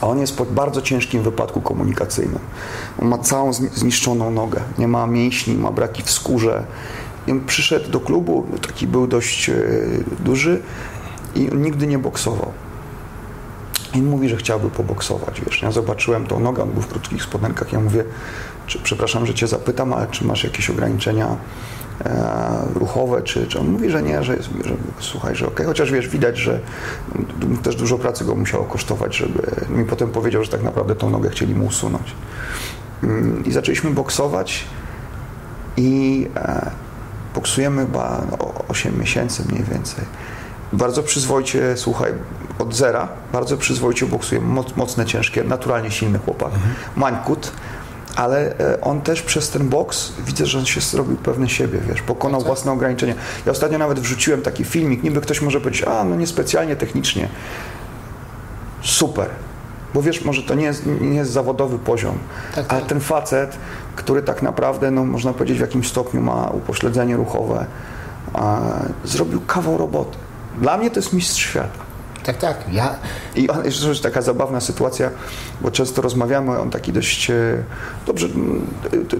a 0.00 0.06
on 0.06 0.18
jest 0.18 0.36
po 0.36 0.44
bardzo 0.44 0.82
ciężkim 0.82 1.22
wypadku 1.22 1.60
komunikacyjnym. 1.60 2.38
On 3.02 3.08
ma 3.08 3.18
całą 3.18 3.50
zni- 3.50 3.70
zniszczoną 3.74 4.30
nogę, 4.30 4.60
nie 4.78 4.88
ma 4.88 5.06
mięśni, 5.06 5.54
ma 5.54 5.70
braki 5.70 6.02
w 6.02 6.10
skórze. 6.10 6.64
I 7.26 7.30
on 7.32 7.40
przyszedł 7.46 7.90
do 7.90 8.00
klubu, 8.00 8.46
taki 8.62 8.86
był 8.86 9.06
dość 9.06 9.48
e, 9.48 9.54
duży 10.20 10.60
i 11.34 11.50
on 11.50 11.62
nigdy 11.62 11.86
nie 11.86 11.98
boksował. 11.98 12.52
I 13.94 14.02
mówi, 14.02 14.28
że 14.28 14.36
chciałby 14.36 14.70
poboksować, 14.70 15.40
wiesz. 15.40 15.62
Ja 15.62 15.70
zobaczyłem 15.70 16.26
tą 16.26 16.40
nogę, 16.40 16.62
on 16.62 16.70
był 16.70 16.82
w 16.82 16.88
krótkich 16.88 17.22
spodenkach. 17.22 17.72
Ja 17.72 17.80
mówię, 17.80 18.04
czy, 18.66 18.78
przepraszam, 18.78 19.26
że 19.26 19.34
cię 19.34 19.46
zapytam, 19.46 19.92
ale 19.92 20.06
czy 20.06 20.24
masz 20.24 20.44
jakieś 20.44 20.70
ograniczenia 20.70 21.36
e, 22.04 22.62
ruchowe, 22.74 23.22
czy, 23.22 23.46
czy 23.46 23.58
on 23.58 23.68
mówi, 23.68 23.90
że 23.90 24.02
nie, 24.02 24.22
że, 24.22 24.36
jest, 24.36 24.48
że 24.64 24.74
słuchaj, 25.00 25.36
że 25.36 25.46
okej, 25.46 25.66
chociaż 25.66 25.92
wiesz, 25.92 26.08
widać, 26.08 26.38
że 26.38 26.60
m, 27.42 27.56
też 27.56 27.76
dużo 27.76 27.98
pracy 27.98 28.24
go 28.24 28.34
musiało 28.34 28.64
kosztować, 28.64 29.16
żeby 29.16 29.42
mi 29.68 29.84
potem 29.84 30.10
powiedział, 30.10 30.44
że 30.44 30.50
tak 30.50 30.62
naprawdę 30.62 30.94
tą 30.94 31.10
nogę 31.10 31.30
chcieli 31.30 31.54
mu 31.54 31.66
usunąć. 31.66 32.14
Mm, 33.02 33.44
I 33.44 33.52
zaczęliśmy 33.52 33.90
boksować 33.90 34.64
i 35.76 36.26
e, 36.36 36.70
boksujemy 37.34 37.86
chyba 37.86 38.22
o 38.38 38.64
8 38.68 38.98
miesięcy 38.98 39.42
mniej 39.48 39.64
więcej. 39.64 40.04
Bardzo 40.72 41.02
przyzwoicie, 41.02 41.76
słuchaj, 41.76 42.12
od 42.58 42.74
zera, 42.74 43.08
bardzo 43.32 43.56
przyzwoicie 43.56 44.06
boksuje, 44.06 44.40
moc, 44.40 44.76
mocne, 44.76 45.06
ciężkie, 45.06 45.44
naturalnie 45.44 45.90
silny 45.90 46.18
chłopak, 46.18 46.50
mańkut, 46.96 47.52
ale 48.16 48.58
e, 48.58 48.80
on 48.80 49.00
też 49.00 49.22
przez 49.22 49.50
ten 49.50 49.68
boks, 49.68 50.12
widzę, 50.26 50.46
że 50.46 50.58
on 50.58 50.66
się 50.66 50.80
zrobił 50.80 51.16
pewny 51.16 51.48
siebie, 51.48 51.78
wiesz, 51.88 52.02
pokonał 52.02 52.40
własne 52.40 52.72
ograniczenia. 52.72 53.14
Ja 53.46 53.52
ostatnio 53.52 53.78
nawet 53.78 54.00
wrzuciłem 54.00 54.42
taki 54.42 54.64
filmik, 54.64 55.02
niby 55.02 55.20
ktoś 55.20 55.42
może 55.42 55.60
powiedzieć, 55.60 55.84
a 55.84 56.04
no 56.04 56.16
niespecjalnie 56.16 56.76
technicznie, 56.76 57.28
super. 58.82 59.26
Bo 59.94 60.02
wiesz, 60.02 60.24
może 60.24 60.42
to 60.42 60.54
nie 60.54 60.64
jest, 60.64 60.86
nie 61.00 61.16
jest 61.16 61.30
zawodowy 61.30 61.78
poziom, 61.78 62.18
Tak, 62.54 62.64
ale 62.68 62.80
tak. 62.80 62.88
ten 62.88 63.00
facet, 63.00 63.56
który 63.96 64.22
tak 64.22 64.42
naprawdę, 64.42 64.90
no, 64.90 65.04
można 65.04 65.32
powiedzieć, 65.32 65.58
w 65.58 65.60
jakimś 65.60 65.88
stopniu 65.88 66.20
ma 66.20 66.50
upośledzenie 66.50 67.16
ruchowe, 67.16 67.66
zrobił 69.04 69.40
kawał 69.40 69.78
roboty. 69.78 70.18
Dla 70.60 70.78
mnie 70.78 70.90
to 70.90 71.00
jest 71.00 71.12
mistrz 71.12 71.40
świata. 71.40 71.78
tak, 72.22 72.36
tak. 72.36 72.56
Ja, 72.72 72.94
I 73.36 73.48
on, 73.48 73.64
jeszcze 73.64 73.88
jest 73.88 74.02
taka 74.02 74.22
zabawna 74.22 74.60
sytuacja, 74.60 75.10
bo 75.60 75.70
często 75.70 76.02
rozmawiamy, 76.02 76.58
on 76.58 76.70
taki 76.70 76.92
dość, 76.92 77.30
e, 77.30 77.34
dobrze, 78.06 78.28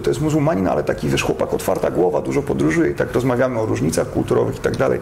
to, 0.03 0.09
jest 0.09 0.21
muzułmanin, 0.21 0.67
ale 0.67 0.83
taki, 0.83 1.09
wiesz, 1.09 1.23
chłopak, 1.23 1.53
otwarta 1.53 1.91
głowa, 1.91 2.21
dużo 2.21 2.41
podróżuje 2.41 2.91
i 2.91 2.95
tak 2.95 3.13
rozmawiamy 3.13 3.59
o 3.59 3.65
różnicach 3.65 4.09
kulturowych 4.09 4.55
i 4.55 4.59
tak 4.59 4.77
dalej. 4.77 4.99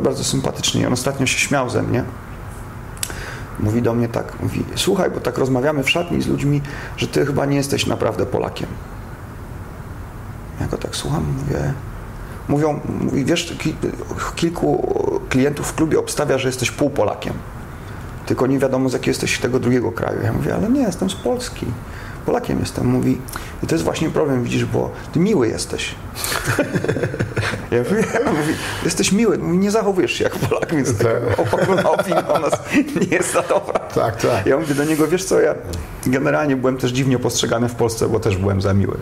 Bardzo 0.00 0.24
sympatyczny 0.24 0.80
i 0.80 0.86
on 0.86 0.92
ostatnio 0.92 1.26
się 1.26 1.38
śmiał 1.38 1.70
ze 1.70 1.82
mnie. 1.82 2.04
Mówi 3.60 3.82
do 3.82 3.94
mnie 3.94 4.08
tak, 4.08 4.42
mówi, 4.42 4.64
słuchaj, 4.74 5.10
bo 5.10 5.20
tak 5.20 5.38
rozmawiamy 5.38 5.82
w 5.82 5.90
szatni 5.90 6.22
z 6.22 6.26
ludźmi, 6.26 6.62
że 6.96 7.06
ty 7.06 7.26
chyba 7.26 7.46
nie 7.46 7.56
jesteś 7.56 7.86
naprawdę 7.86 8.26
Polakiem. 8.26 8.68
Ja 10.60 10.66
go 10.66 10.78
tak 10.78 10.96
słucham, 10.96 11.24
mówię, 11.38 11.74
mówią, 12.48 12.80
mówi, 13.00 13.24
wiesz, 13.24 13.56
ki, 13.58 13.74
kilku 14.36 15.09
klientów 15.30 15.66
w 15.66 15.74
klubie 15.74 15.98
obstawia, 15.98 16.38
że 16.38 16.48
jesteś 16.48 16.70
pół 16.70 16.90
Polakiem 16.90 17.34
tylko 18.30 18.46
nie 18.46 18.58
wiadomo 18.58 18.88
z 18.88 18.92
jakiego 18.92 19.10
jesteś 19.10 19.38
tego 19.38 19.60
drugiego 19.60 19.92
kraju. 19.92 20.18
Ja 20.24 20.32
mówię, 20.32 20.54
ale 20.54 20.68
nie, 20.68 20.80
jestem 20.80 21.10
z 21.10 21.14
Polski. 21.14 21.66
Polakiem 22.26 22.60
jestem. 22.60 22.86
Mówi, 22.86 23.18
i 23.62 23.66
to 23.66 23.74
jest 23.74 23.84
właśnie 23.84 24.10
problem, 24.10 24.44
widzisz, 24.44 24.64
bo 24.64 24.90
ty 25.12 25.20
miły 25.20 25.48
jesteś. 25.48 25.94
ja 27.70 27.78
mówię, 27.78 28.04
mówi, 28.26 28.54
jesteś 28.84 29.12
miły, 29.12 29.38
nie 29.38 29.70
zachowujesz 29.70 30.12
się 30.12 30.24
jak 30.24 30.36
Polak, 30.36 30.74
więc 30.74 30.98
taka 30.98 31.90
opinia 31.90 32.28
o 32.28 32.38
nas 32.38 32.52
nie 33.00 33.16
jest 33.16 33.32
za 33.32 33.42
dobra. 33.42 33.79
Tak, 33.94 34.22
tak. 34.22 34.46
Ja 34.46 34.56
mówię 34.58 34.74
do 34.74 34.84
niego, 34.84 35.08
wiesz 35.08 35.24
co, 35.24 35.40
ja 35.40 35.54
generalnie 36.06 36.56
byłem 36.56 36.76
też 36.76 36.90
dziwnie 36.90 37.18
postrzegany 37.18 37.68
w 37.68 37.74
Polsce, 37.74 38.08
bo 38.08 38.20
też 38.20 38.36
byłem 38.36 38.62
za 38.62 38.74
miły. 38.74 38.96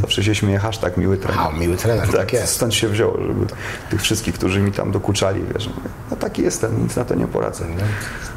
Zawsze 0.00 0.24
się 0.24 0.34
śmieje, 0.34 0.58
hashtag 0.58 0.96
miły 0.96 1.16
trener. 1.16 1.40
a, 1.40 1.58
miły 1.58 1.76
trener, 1.76 2.06
tak, 2.06 2.16
Tak, 2.16 2.32
jest. 2.32 2.52
stąd 2.54 2.74
się 2.74 2.88
wzięło, 2.88 3.18
żeby 3.26 3.46
tych 3.90 4.02
wszystkich, 4.02 4.34
którzy 4.34 4.60
mi 4.60 4.72
tam 4.72 4.92
dokuczali, 4.92 5.42
wiesz, 5.54 5.70
no 6.10 6.16
taki 6.16 6.42
jestem, 6.42 6.82
nic 6.82 6.96
na 6.96 7.04
to 7.04 7.14
nie 7.14 7.26
poradzę. 7.26 7.64
No, 7.76 7.82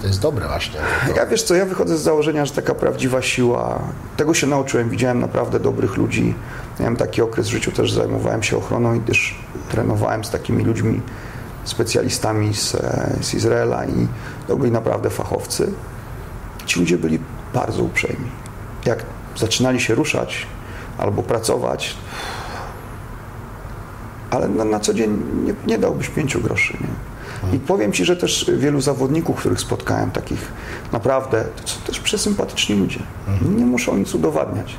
to 0.01 0.07
jest 0.07 0.21
dobre 0.21 0.47
właśnie. 0.47 0.79
To, 1.07 1.15
Ja 1.15 1.25
wiesz 1.25 1.43
co, 1.43 1.55
ja 1.55 1.65
wychodzę 1.65 1.97
z 1.97 2.01
założenia, 2.01 2.45
że 2.45 2.53
taka 2.53 2.75
prawdziwa 2.75 3.21
siła, 3.21 3.79
tego 4.17 4.33
się 4.33 4.47
nauczyłem, 4.47 4.89
widziałem 4.89 5.19
naprawdę 5.19 5.59
dobrych 5.59 5.97
ludzi. 5.97 6.35
Miałem 6.79 6.95
taki 6.95 7.21
okres 7.21 7.47
w 7.47 7.51
życiu, 7.51 7.71
też 7.71 7.91
zajmowałem 7.93 8.43
się 8.43 8.57
ochroną 8.57 8.93
i 8.95 8.99
też 8.99 9.35
trenowałem 9.71 10.23
z 10.23 10.29
takimi 10.29 10.63
ludźmi, 10.63 11.01
specjalistami 11.63 12.53
z, 12.53 12.75
e, 12.75 13.09
z 13.21 13.33
Izraela 13.33 13.85
i 13.85 14.07
to 14.47 14.57
byli 14.57 14.71
naprawdę 14.71 15.09
fachowcy. 15.09 15.71
Ci 16.65 16.79
ludzie 16.79 16.97
byli 16.97 17.19
bardzo 17.53 17.83
uprzejmi. 17.83 18.25
Jak 18.85 19.03
zaczynali 19.37 19.81
się 19.81 19.95
ruszać 19.95 20.47
albo 20.97 21.23
pracować, 21.23 21.97
ale 24.31 24.47
na, 24.47 24.65
na 24.65 24.79
co 24.79 24.93
dzień 24.93 25.23
nie, 25.45 25.53
nie 25.67 25.77
dałbyś 25.77 26.09
pięciu 26.09 26.41
groszy. 26.41 26.77
Nie? 26.81 26.87
I 27.53 27.59
powiem 27.59 27.91
Ci, 27.91 28.05
że 28.05 28.15
też 28.15 28.51
wielu 28.57 28.81
zawodników, 28.81 29.35
których 29.39 29.59
spotkałem, 29.59 30.11
takich 30.11 30.51
naprawdę, 30.91 31.43
to 31.61 31.67
są 31.67 31.81
też 31.81 31.99
przesympatyczni 31.99 32.75
ludzie. 32.75 32.99
Nie 33.57 33.65
muszą 33.65 33.97
nic 33.97 34.15
udowadniać. 34.15 34.75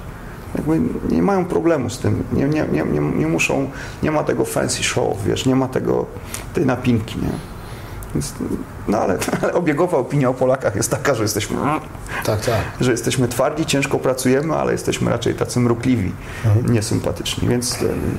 Jakby 0.55 0.81
nie 1.11 1.23
mają 1.23 1.45
problemu 1.45 1.91
z 1.91 1.99
tym. 1.99 2.25
Nie, 2.33 2.45
nie, 2.45 2.67
nie, 2.73 2.83
nie, 2.83 3.01
nie 3.01 3.27
muszą, 3.27 3.71
nie 4.03 4.11
ma 4.11 4.25
tego 4.25 4.45
fancy 4.45 4.83
show, 4.83 5.25
wiesz, 5.27 5.47
nie 5.47 5.57
ma 5.57 5.69
tego, 5.69 6.07
tej 6.55 6.67
napinki, 6.67 7.19
nie? 7.19 7.33
Więc, 8.15 8.35
no 8.89 8.99
ale, 8.99 9.19
ale 9.43 9.55
obiegowa 9.55 9.99
opinia 9.99 10.29
o 10.29 10.35
Polakach 10.35 10.77
jest 10.77 10.91
taka, 10.91 11.15
że 11.15 11.23
jesteśmy 11.23 11.57
tak, 12.25 12.41
tak. 12.41 12.61
że 12.81 12.91
jesteśmy 12.91 13.29
twardzi, 13.29 13.67
ciężko 13.67 13.99
pracujemy, 13.99 14.55
ale 14.55 14.73
jesteśmy 14.73 15.11
raczej 15.11 15.35
tacy 15.35 15.61
mrukliwi, 15.61 16.13
niesympatyczni. 16.69 17.49
Więc, 17.49 17.75
e, 17.75 17.77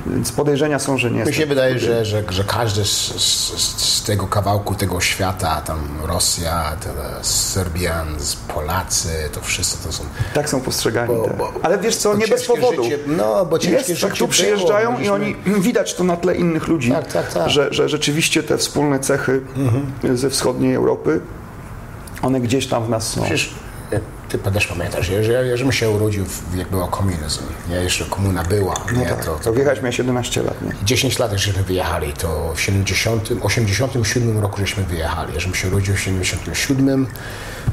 więc 0.07 0.31
podejrzenia 0.31 0.79
są, 0.79 0.97
że 0.97 1.11
nie 1.11 1.23
Mi 1.23 1.33
się 1.33 1.45
wydaje, 1.45 1.79
że, 1.79 2.05
że, 2.05 2.23
że 2.29 2.43
każdy 2.43 2.85
z, 2.85 3.13
z, 3.17 4.03
tego 4.03 4.27
kawałku 4.27 4.75
tego 4.75 5.01
świata, 5.01 5.61
tam 5.61 5.79
Rosja, 6.03 6.75
te 6.81 6.89
Serbian, 7.23 8.07
Polacy, 8.53 9.09
to 9.33 9.41
wszyscy 9.41 9.83
to 9.83 9.91
są... 9.91 10.03
Tak 10.33 10.49
są 10.49 10.61
postrzegani. 10.61 11.15
Bo- 11.15 11.23
tak. 11.23 11.37
bo- 11.37 11.53
ale 11.63 11.77
wiesz 11.77 11.95
co, 11.95 12.15
nie 12.15 12.27
bez 12.27 12.47
powodu. 12.47 12.83
życie- 12.83 12.99
no, 13.07 13.45
bo 13.45 13.59
ciężkie 13.59 13.77
Jest, 13.77 13.87
życie 13.87 14.07
tak 14.07 14.17
tu 14.17 14.27
przyjeżdżają 14.27 14.91
było, 14.91 15.03
i 15.05 15.09
oni, 15.09 15.35
widać 15.67 15.93
to 15.93 16.03
na 16.03 16.17
tle 16.17 16.35
innych 16.35 16.67
ludzi, 16.67 16.91
Tak, 16.91 17.13
tak, 17.13 17.33
tak. 17.33 17.49
Że, 17.49 17.67
że 17.73 17.89
rzeczywiście 17.89 18.43
te 18.43 18.57
wspólne 18.57 18.99
cechy 18.99 19.41
ze 20.13 20.29
wschodniej 20.57 20.75
Europy, 20.75 21.19
one 22.21 22.39
gdzieś 22.41 22.67
tam 22.67 22.85
w 22.85 22.89
nas 22.89 23.07
są. 23.07 23.21
Przecież 23.21 23.53
ty 24.29 24.37
też 24.37 24.67
pamiętasz, 24.67 25.07
że, 25.07 25.23
że, 25.23 25.57
żebym 25.57 25.71
się 25.73 25.89
urodził, 25.89 26.25
w, 26.25 26.55
jak 26.57 26.67
była 26.69 26.87
komunizm, 26.87 27.43
nie? 27.69 27.75
jeszcze 27.75 28.05
komuna 28.05 28.43
była, 28.43 28.73
No 28.93 28.99
nie? 28.99 29.05
tak, 29.05 29.25
to, 29.25 29.35
to 29.43 29.53
wjechać 29.53 29.77
miałeś 29.81 29.97
11 29.97 30.43
lat, 30.43 30.61
nie? 30.61 30.71
10 30.83 31.19
lat, 31.19 31.31
żeśmy 31.31 31.63
wyjechali, 31.63 32.13
to 32.13 32.53
w 32.55 32.61
70, 32.61 33.29
87 33.41 34.39
roku 34.39 34.57
żeśmy 34.59 34.83
wyjechali. 34.83 35.33
Ja 35.33 35.39
się 35.39 35.67
urodził 35.67 35.95
w 35.95 35.99
77. 35.99 37.07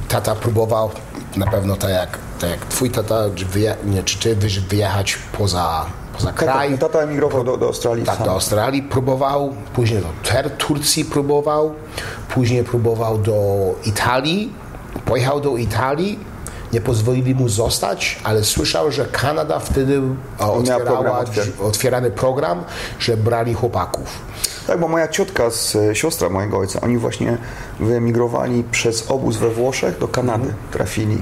Tata 0.08 0.34
próbował, 0.34 0.90
na 1.36 1.46
pewno 1.46 1.76
tak 1.76 1.90
jak, 1.90 2.18
tak 2.40 2.50
jak 2.50 2.66
twój 2.66 2.90
tata, 2.90 3.14
czy, 3.34 3.44
wyje, 3.44 3.76
nie, 3.84 4.02
czy 4.02 4.18
ty 4.18 4.36
wyj- 4.36 4.60
wyjechać 4.68 5.18
poza, 5.38 5.86
poza 6.14 6.32
kraj. 6.32 6.70
Tata, 6.72 6.88
tata 6.88 6.98
emigrował 7.04 7.44
do, 7.44 7.56
do 7.56 7.66
Australii 7.66 8.04
Tak, 8.04 8.22
do 8.22 8.30
Australii 8.30 8.82
próbował, 8.82 9.54
później 9.74 10.00
do 10.00 10.08
Ter- 10.30 10.50
Turcji 10.50 11.04
próbował, 11.04 11.74
później 12.28 12.64
próbował 12.64 13.18
do 13.18 13.34
Italii, 13.84 14.52
pojechał 15.04 15.40
do 15.40 15.56
Italii, 15.56 16.18
nie 16.72 16.80
pozwolili 16.80 17.34
mu 17.34 17.48
zostać, 17.48 18.18
ale 18.24 18.44
słyszał, 18.44 18.90
że 18.92 19.04
Kanada 19.06 19.58
wtedy 19.58 20.02
program 20.38 20.58
otwierała, 20.60 21.24
otwier- 21.24 21.66
otwierany 21.66 22.10
program, 22.10 22.64
że 22.98 23.16
brali 23.16 23.54
chłopaków. 23.54 24.18
Tak, 24.66 24.80
bo 24.80 24.88
moja 24.88 25.08
ciotka, 25.08 25.50
z, 25.50 25.76
e, 25.76 25.94
siostra 25.94 26.28
mojego 26.28 26.58
ojca, 26.58 26.80
oni 26.80 26.98
właśnie 26.98 27.38
wyemigrowali 27.80 28.64
przez 28.70 29.10
obóz 29.10 29.36
we 29.36 29.50
Włoszech 29.50 29.98
do 29.98 30.08
Kanady, 30.08 30.54
trafili. 30.72 31.18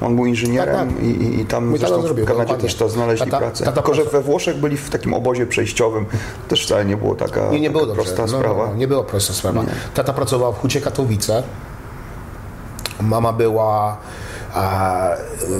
On 0.00 0.16
był 0.16 0.26
inżynierem 0.26 0.74
Mhm. 0.80 0.88
Tak, 0.88 0.98
tak. 0.98 1.04
I, 1.34 1.40
i, 1.40 1.46
tam 1.46 1.66
Mój 1.66 1.78
zresztą 1.78 2.02
w 2.02 2.24
Kanadzie 2.24 2.54
też 2.54 2.74
to 2.74 2.88
znaleźli 2.88 3.26
Tata- 3.26 3.38
pracę. 3.38 3.64
tata 3.64 3.74
Tylko, 3.82 3.94
że 3.94 4.04
we 4.04 4.20
Włoszech 4.20 4.56
byli 4.56 4.76
w 4.76 4.90
takim 4.90 5.14
obozie 5.14 5.46
przejściowym. 5.46 6.06
Też 6.48 6.66
wcale 6.66 6.84
nie 6.84 6.96
było 6.96 7.14
taka, 7.14 7.50
Nie, 7.50 7.60
nie 7.60 7.70
było 7.70 7.82
taka 7.86 7.96
dobrze. 7.96 8.14
prosta 8.14 8.32
no, 8.32 8.38
sprawa. 8.38 8.66
No, 8.66 8.74
nie 8.74 8.88
było 8.88 9.04
prosta 9.04 9.32
sprawa. 9.32 9.64
Tata 9.94 10.12
pracował 10.12 10.52
w 10.52 10.56
Hucie 10.58 10.80
Katowice. 10.80 11.42
Mama 13.00 13.32
była 13.32 13.96
a, 14.56 15.08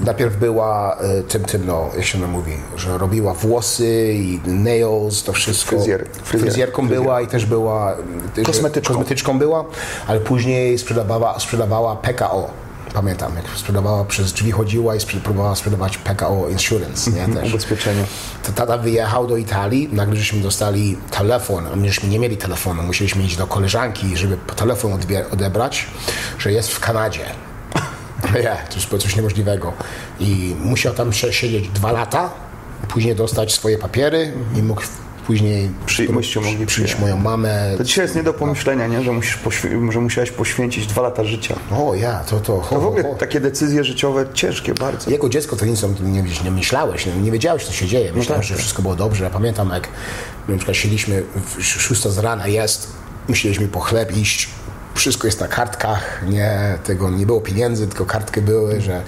najpierw 0.05 0.37
była 0.37 0.97
e, 0.97 1.23
tym, 1.23 1.45
tym, 1.45 1.67
no, 1.67 1.91
jak 1.97 2.05
się 2.05 2.21
to 2.21 2.27
mówi, 2.27 2.53
że 2.77 2.99
robiła 2.99 3.35
włosy 3.35 4.13
i 4.15 4.41
nails, 4.47 5.23
to 5.23 5.33
wszystko. 5.33 5.77
Fryzjer- 5.77 6.05
fryzjer- 6.25 6.39
Fryzjerką 6.41 6.83
fryzjer. 6.83 7.01
była 7.03 7.21
i 7.21 7.27
też 7.27 7.47
była 7.47 7.97
Kosmetyczką. 8.47 8.95
kosmetyczką 8.95 9.39
była, 9.39 9.65
ale 10.07 10.21
później 10.21 10.79
sprzedawała, 10.79 11.39
sprzedawała 11.41 11.97
PKO. 11.97 12.51
Pamiętam, 12.95 13.33
jak 13.37 13.59
sprzedawała 13.59 14.05
przez 14.05 14.33
drzwi 14.33 14.51
chodziła 14.51 14.95
i 14.97 14.99
próbowała 15.25 15.55
sprzedawać 15.57 15.99
PKO 15.99 16.49
Insurance, 16.49 17.11
nie, 17.11 17.35
też. 17.35 17.49
Ubezpieczenie. 17.51 18.05
To 18.47 18.53
tata 18.53 18.79
wyjechał 18.79 19.27
do 19.27 19.37
Italii, 19.37 19.89
nagle 19.93 20.17
żeśmy 20.17 20.41
dostali 20.41 20.97
telefon, 21.11 21.67
a 21.73 21.77
myśmy 21.77 22.09
nie 22.09 22.19
mieli 22.19 22.37
telefonu, 22.37 22.83
musieliśmy 22.83 23.23
iść 23.23 23.37
do 23.37 23.47
koleżanki, 23.47 24.17
żeby 24.17 24.37
telefon 24.57 24.93
odebrać, 25.33 25.87
że 26.39 26.53
jest 26.53 26.69
w 26.73 26.81
Kanadzie. 26.81 27.25
Nie, 28.43 28.57
to 28.69 28.75
jest 28.75 29.05
coś 29.05 29.17
niemożliwego. 29.17 29.73
I 30.21 30.57
musiał 30.61 30.95
tam 30.95 31.13
siedzieć 31.13 31.69
dwa 31.69 31.93
lata, 31.93 32.31
później 32.89 33.15
dostać 33.17 33.55
swoje 33.55 33.79
papiery 33.79 34.33
i 34.57 34.63
mógł 34.63 34.83
później 35.27 35.71
Przy- 35.87 36.07
przyjść 36.07 36.67
przyjechać. 36.67 37.01
moją 37.01 37.17
mamę. 37.17 37.75
To 37.79 37.85
dzisiaj 37.85 38.05
jest 38.05 38.17
nie 38.17 38.23
do 38.23 38.35
pomyślenia, 38.35 38.87
nie? 38.87 39.03
Że, 39.03 39.13
musisz 39.13 39.39
że 39.91 40.01
musiałeś 40.01 40.31
poświęcić 40.31 40.87
dwa 40.87 41.03
lata 41.03 41.25
życia. 41.25 41.55
O 41.73 41.95
ja, 41.95 42.19
to 42.19 42.41
to. 42.41 42.61
Ho, 42.61 42.75
To 42.75 42.81
w 42.81 42.83
ho, 42.83 42.89
ogóle 42.89 43.03
ho. 43.03 43.15
takie 43.19 43.41
decyzje 43.41 43.85
życiowe 43.85 44.27
ciężkie 44.35 44.75
bardzo. 44.75 45.11
Jako 45.11 45.29
dziecko 45.29 45.57
to 45.57 45.67
nic 45.67 45.85
o 45.85 45.89
tym 45.89 46.13
nie, 46.13 46.23
nie 46.45 46.51
myślałeś, 46.51 47.07
nie, 47.07 47.13
nie 47.13 47.31
wiedziałeś, 47.31 47.65
co 47.65 47.73
się 47.73 47.87
dzieje. 47.87 48.13
Myślałem, 48.13 48.41
tak, 48.41 48.49
że 48.49 48.55
tak. 48.55 48.59
wszystko 48.63 48.83
było 48.83 48.97
dobrze. 48.97 49.25
Ja 49.25 49.31
pamiętam, 49.31 49.71
jak 49.71 49.89
na 50.49 50.57
przykład 50.57 50.77
siedzieliśmy 50.77 51.23
w 51.59 51.63
szósta 51.63 52.11
z 52.11 52.19
rana 52.19 52.47
jest, 52.47 52.93
musieliśmy 53.29 53.69
po 53.69 53.81
chleb 53.81 54.17
iść, 54.17 54.49
wszystko 54.97 55.27
jest 55.27 55.41
na 55.41 55.49
kartkach, 55.49 56.23
nie, 56.29 56.79
tego 56.85 57.11
nie 57.11 57.27
było 57.27 57.41
pieniędzy, 57.41 57.87
tylko 57.87 58.07
kartki 58.07 58.41
były, 58.41 58.81
że 58.81 59.03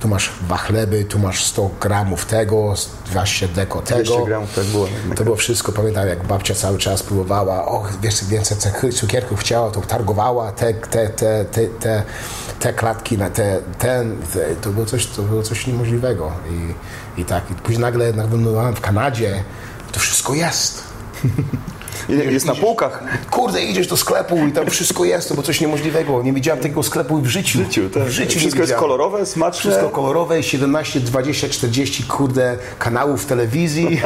tu 0.00 0.08
masz 0.08 0.30
dwa 0.42 0.56
chleby, 0.56 1.04
tu 1.04 1.18
masz 1.18 1.44
100 1.44 1.70
gramów 1.80 2.26
tego, 2.26 2.74
20 3.06 3.48
deko 3.48 3.82
tego. 3.82 4.02
200 4.02 4.24
gramów, 4.24 4.54
tak 4.54 4.64
było. 4.64 4.88
To 5.16 5.24
było 5.24 5.36
wszystko, 5.36 5.72
pamiętam 5.72 6.08
jak 6.08 6.26
babcia 6.26 6.54
cały 6.54 6.78
czas 6.78 7.02
próbowała, 7.02 7.66
o 7.66 7.84
wiesz, 8.02 8.24
więcej 8.24 8.56
cukierków 8.92 9.40
chciała, 9.40 9.70
to 9.70 9.80
targowała 9.80 10.52
te, 10.52 10.74
te, 10.74 11.08
te, 11.08 11.44
te, 11.44 11.66
te, 11.66 12.02
te 12.60 12.72
klatki 12.72 13.18
na 13.18 13.30
te, 13.30 13.60
ten, 13.78 14.16
te, 14.32 14.56
to 14.56 14.70
było 14.70 14.86
coś, 14.86 15.06
to 15.06 15.22
było 15.22 15.42
coś 15.42 15.66
niemożliwego 15.66 16.32
i, 16.50 17.20
i 17.20 17.24
tak, 17.24 17.50
i 17.50 17.54
później 17.54 17.80
nagle 17.80 18.12
wylądowałem 18.12 18.76
w 18.76 18.80
Kanadzie, 18.80 19.44
to 19.92 20.00
wszystko 20.00 20.34
jest. 20.34 20.84
Jest 22.08 22.46
na 22.46 22.54
półkach. 22.54 23.04
Kurde, 23.30 23.62
idziesz 23.64 23.86
do 23.86 23.96
sklepu 23.96 24.46
i 24.46 24.52
tam 24.52 24.66
wszystko 24.66 25.04
jest, 25.04 25.28
to 25.28 25.34
było 25.34 25.46
coś 25.46 25.60
niemożliwego. 25.60 26.22
Nie 26.22 26.32
widziałem 26.32 26.62
takiego 26.62 26.82
sklepu 26.82 27.18
w 27.18 27.26
życiu. 27.26 27.58
W 27.58 27.62
życiu, 27.62 27.90
tak. 27.90 28.02
W 28.02 28.10
życiu 28.10 28.38
Wszystko 28.38 28.60
jest 28.60 28.74
kolorowe, 28.74 29.26
smaczne. 29.26 29.70
Wszystko 29.70 29.88
kolorowe, 29.90 30.42
17, 30.42 31.00
20, 31.00 31.48
40, 31.48 32.02
kurde, 32.02 32.56
kanałów 32.78 33.26
telewizji, 33.26 34.00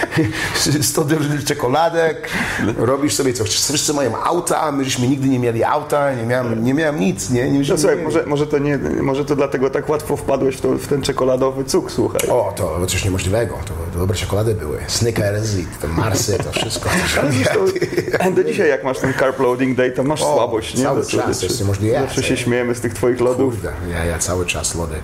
100 0.82 1.02
różnych 1.02 1.44
czekoladek, 1.44 2.28
robisz 2.76 3.14
sobie 3.14 3.32
co 3.32 3.44
chcesz. 3.44 3.62
Wszyscy 3.62 3.94
mają 3.94 4.22
auta, 4.22 4.72
my 4.72 4.84
żeśmy 4.84 5.08
nigdy 5.08 5.28
nie 5.28 5.38
mieli 5.38 5.64
auta, 5.64 6.14
nie 6.14 6.22
miałem, 6.22 6.64
nie 6.64 6.74
miałem 6.74 7.00
nic, 7.00 7.30
nie? 7.30 7.50
nie, 7.50 7.58
No 7.68 7.78
słuchaj, 7.78 7.96
może, 7.96 8.24
może, 8.26 8.46
to 8.46 8.58
nie, 8.58 8.78
może 9.02 9.24
to 9.24 9.36
dlatego 9.36 9.70
tak 9.70 9.88
łatwo 9.88 10.16
wpadłeś 10.16 10.56
w, 10.56 10.60
to, 10.60 10.68
w 10.68 10.86
ten 10.86 11.02
czekoladowy 11.02 11.64
cuk, 11.64 11.92
słuchaj. 11.92 12.30
O, 12.30 12.52
to 12.56 12.86
coś 12.86 13.04
niemożliwego, 13.04 13.58
to, 13.64 13.74
to 13.92 13.98
dobre 13.98 14.16
czekolady 14.16 14.54
były, 14.54 14.78
Snickers 14.88 15.58
i 15.58 15.66
te 15.80 15.88
Marsy, 15.88 16.38
to 16.38 16.52
wszystko. 16.52 16.90
zresztą 17.34 18.34
do 18.34 18.44
dzisiaj 18.44 18.68
jak 18.68 18.84
masz 18.84 18.98
ten 18.98 19.14
carb 19.14 19.40
loading 19.40 19.76
day, 19.76 19.90
to 19.92 20.02
masz 20.04 20.22
O, 20.22 20.34
słabość, 20.34 20.74
nie? 20.74 20.82
cały 20.82 21.02
do- 21.02 21.08
czas, 21.08 21.38
to 21.38 21.46
jest 21.46 21.60
niemożliwe. 21.60 22.00
Zawsze 22.00 22.22
się 22.22 22.36
śmiejemy 22.36 22.74
z 22.74 22.80
tych 22.80 22.94
twoich 22.94 23.20
lodów. 23.20 23.54
Kurde, 23.54 23.72
ja, 23.92 24.04
ja 24.04 24.18
cały 24.18 24.46
czas 24.46 24.74
lody. 24.74 24.94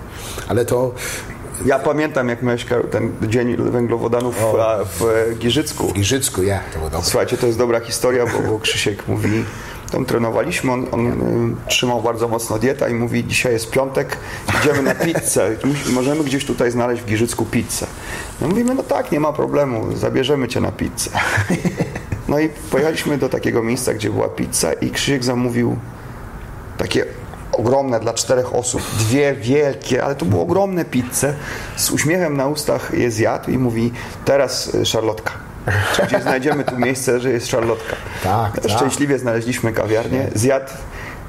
Ale 0.47 0.65
to 0.65 0.93
Ja 1.65 1.79
pamiętam 1.79 2.29
jak 2.29 2.41
miałeś 2.41 2.65
ten 2.91 3.11
dzień 3.27 3.55
węglowodanów 3.57 4.35
w, 4.35 4.55
a, 4.59 4.85
w 4.85 5.01
e, 5.31 5.33
Giżycku. 5.35 5.87
w 5.87 5.93
Giżycku, 5.93 6.43
ja, 6.43 6.59
to 6.73 6.77
było 6.79 6.89
dobre. 6.89 7.05
Słuchajcie, 7.05 7.37
to 7.37 7.45
jest 7.47 7.57
dobra 7.57 7.79
historia, 7.79 8.25
bo, 8.25 8.51
bo 8.51 8.59
Krzysiek 8.59 9.07
mówi, 9.07 9.43
tam 9.91 10.05
trenowaliśmy, 10.05 10.71
on, 10.71 10.87
on 10.91 11.07
y, 11.67 11.69
trzymał 11.69 12.01
bardzo 12.01 12.27
mocno 12.27 12.59
dietę 12.59 12.91
i 12.91 12.93
mówi, 12.93 13.23
dzisiaj 13.27 13.53
jest 13.53 13.71
piątek, 13.71 14.17
idziemy 14.61 14.81
na 14.81 14.95
pizzę, 14.95 15.49
możemy 15.93 16.23
gdzieś 16.23 16.45
tutaj 16.45 16.71
znaleźć 16.71 17.01
w 17.01 17.05
Giżycku 17.05 17.45
pizzę. 17.45 17.85
No 18.41 18.47
mówimy, 18.47 18.75
no 18.75 18.83
tak, 18.83 19.11
nie 19.11 19.19
ma 19.19 19.33
problemu, 19.33 19.95
zabierzemy 19.97 20.47
cię 20.47 20.61
na 20.61 20.71
pizzę. 20.71 21.09
No 22.31 22.39
i 22.39 22.49
pojechaliśmy 22.49 23.17
do 23.17 23.29
takiego 23.29 23.63
miejsca, 23.63 23.93
gdzie 23.93 24.09
była 24.09 24.29
pizza 24.29 24.73
i 24.73 24.89
Krzysiek 24.91 25.23
zamówił 25.23 25.77
takie 26.77 27.05
ogromne 27.51 27.99
dla 27.99 28.13
czterech 28.13 28.55
osób, 28.55 28.81
dwie 28.99 29.33
wielkie, 29.33 30.03
ale 30.03 30.15
to 30.15 30.25
były 30.25 30.41
ogromne 30.41 30.85
pizze. 30.85 31.33
Z 31.75 31.91
uśmiechem 31.91 32.37
na 32.37 32.47
ustach 32.47 32.91
je 32.93 33.11
zjadł 33.11 33.51
i 33.51 33.57
mówi, 33.57 33.91
teraz 34.25 34.75
y, 34.75 34.85
szarlotka. 34.85 35.31
Gdzie 36.07 36.21
znajdziemy 36.21 36.63
tu 36.63 36.77
miejsce, 36.77 37.19
że 37.19 37.31
jest 37.31 37.47
szarlotka. 37.47 37.95
Tak, 38.23 38.59
tak. 38.59 38.71
Szczęśliwie 38.71 39.19
znaleźliśmy 39.19 39.73
kawiarnię. 39.73 40.27
Zjadł, 40.35 40.71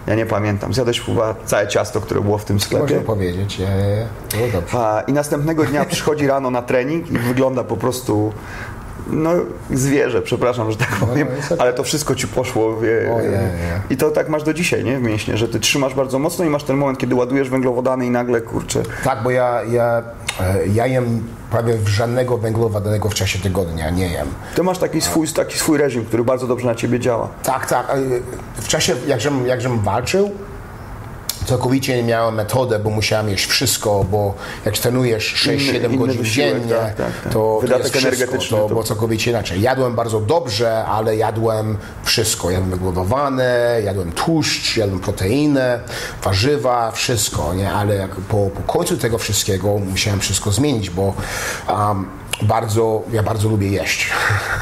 ja 0.06 0.14
nie 0.14 0.26
pamiętam, 0.26 0.74
zjadłeś 0.74 1.00
chyba 1.00 1.34
całe 1.44 1.68
ciasto, 1.68 2.00
które 2.00 2.20
było 2.20 2.38
w 2.38 2.44
tym 2.44 2.56
Można 2.56 2.66
sklepie. 2.66 3.00
powiedzieć, 3.04 3.58
ja, 3.58 3.70
ja, 3.70 3.86
ja. 3.86 4.06
było 4.36 4.48
dobrze. 4.52 4.78
A, 4.78 5.00
I 5.06 5.12
następnego 5.12 5.64
dnia 5.64 5.84
przychodzi 5.84 6.26
rano 6.26 6.50
na 6.50 6.62
trening 6.62 7.10
i 7.10 7.18
wygląda 7.18 7.64
po 7.64 7.76
prostu 7.76 8.32
no 9.10 9.30
zwierzę, 9.70 10.22
przepraszam, 10.22 10.70
że 10.70 10.76
tak 10.76 10.88
powiem, 10.88 11.28
no, 11.30 11.36
jest 11.36 11.52
okej. 11.52 11.60
ale 11.62 11.72
to 11.72 11.82
wszystko 11.82 12.14
ci 12.14 12.28
poszło. 12.28 12.80
Wie, 12.80 13.12
Ojej. 13.16 13.32
I 13.90 13.96
to 13.96 14.10
tak 14.10 14.28
masz 14.28 14.42
do 14.42 14.54
dzisiaj, 14.54 14.84
nie? 14.84 14.98
W 14.98 15.02
mięśnie, 15.02 15.36
że 15.36 15.48
ty 15.48 15.60
trzymasz 15.60 15.94
bardzo 15.94 16.18
mocno 16.18 16.44
i 16.44 16.48
masz 16.48 16.64
ten 16.64 16.76
moment, 16.76 16.98
kiedy 16.98 17.14
ładujesz 17.14 17.50
węglowodany 17.50 18.06
i 18.06 18.10
nagle, 18.10 18.40
kurczę, 18.40 18.82
Tak, 19.04 19.22
bo 19.22 19.30
ja, 19.30 19.60
ja, 19.70 20.02
e, 20.40 20.66
ja 20.74 20.86
jem 20.86 21.22
prawie 21.50 21.78
żadnego 21.86 22.38
węglowodanego 22.38 23.08
w 23.08 23.14
czasie 23.14 23.38
tygodnia, 23.38 23.90
nie 23.90 24.08
jem. 24.08 24.26
ty 24.54 24.62
masz 24.62 24.78
taki 24.78 25.00
swój, 25.00 25.28
taki 25.28 25.58
swój 25.58 25.78
reżim, 25.78 26.04
który 26.04 26.24
bardzo 26.24 26.46
dobrze 26.46 26.66
na 26.66 26.74
ciebie 26.74 27.00
działa. 27.00 27.28
Tak, 27.42 27.66
tak. 27.66 27.90
e, 27.90 27.96
W 28.62 28.68
czasie, 28.68 28.94
jakżem, 29.06 29.46
jakżem 29.46 29.78
walczył, 29.80 30.30
całkowicie 31.46 31.96
nie 31.96 32.02
miałem 32.02 32.34
metodę, 32.34 32.78
bo 32.78 32.90
musiałem 32.90 33.28
jeść 33.28 33.46
wszystko, 33.46 34.04
bo 34.10 34.34
jak 34.64 34.78
trenujesz 34.78 35.34
6-7 35.48 35.84
inny 35.86 35.98
godzin 35.98 36.22
wysiłek, 36.22 36.50
dziennie, 36.50 36.74
tak, 36.74 36.94
tak, 36.94 37.20
tak. 37.22 37.24
to, 37.24 37.30
to 37.32 37.58
Wydatek 37.60 37.86
wszystko, 37.86 38.08
energetyczny 38.08 38.56
to 38.56 38.62
to- 38.62 38.68
było 38.68 38.84
całkowicie 38.84 39.30
inaczej. 39.30 39.60
Jadłem 39.60 39.94
bardzo 39.94 40.20
dobrze, 40.20 40.84
ale 40.84 41.16
jadłem 41.16 41.76
wszystko. 42.04 42.50
Jadłem 42.50 42.70
węglowowane, 42.70 43.80
jadłem 43.84 44.12
tłuszcz, 44.12 44.76
jadłem 44.76 45.00
proteinę, 45.00 45.80
warzywa, 46.22 46.90
wszystko, 46.90 47.54
nie? 47.54 47.72
Ale 47.72 47.94
jak 47.94 48.10
po, 48.10 48.50
po 48.54 48.72
końcu 48.72 48.96
tego 48.96 49.18
wszystkiego 49.18 49.78
musiałem 49.78 50.20
wszystko 50.20 50.52
zmienić, 50.52 50.90
bo 50.90 51.14
um, 51.68 52.06
bardzo, 52.42 53.02
ja 53.12 53.22
bardzo 53.22 53.48
lubię 53.48 53.68
jeść. 53.68 54.10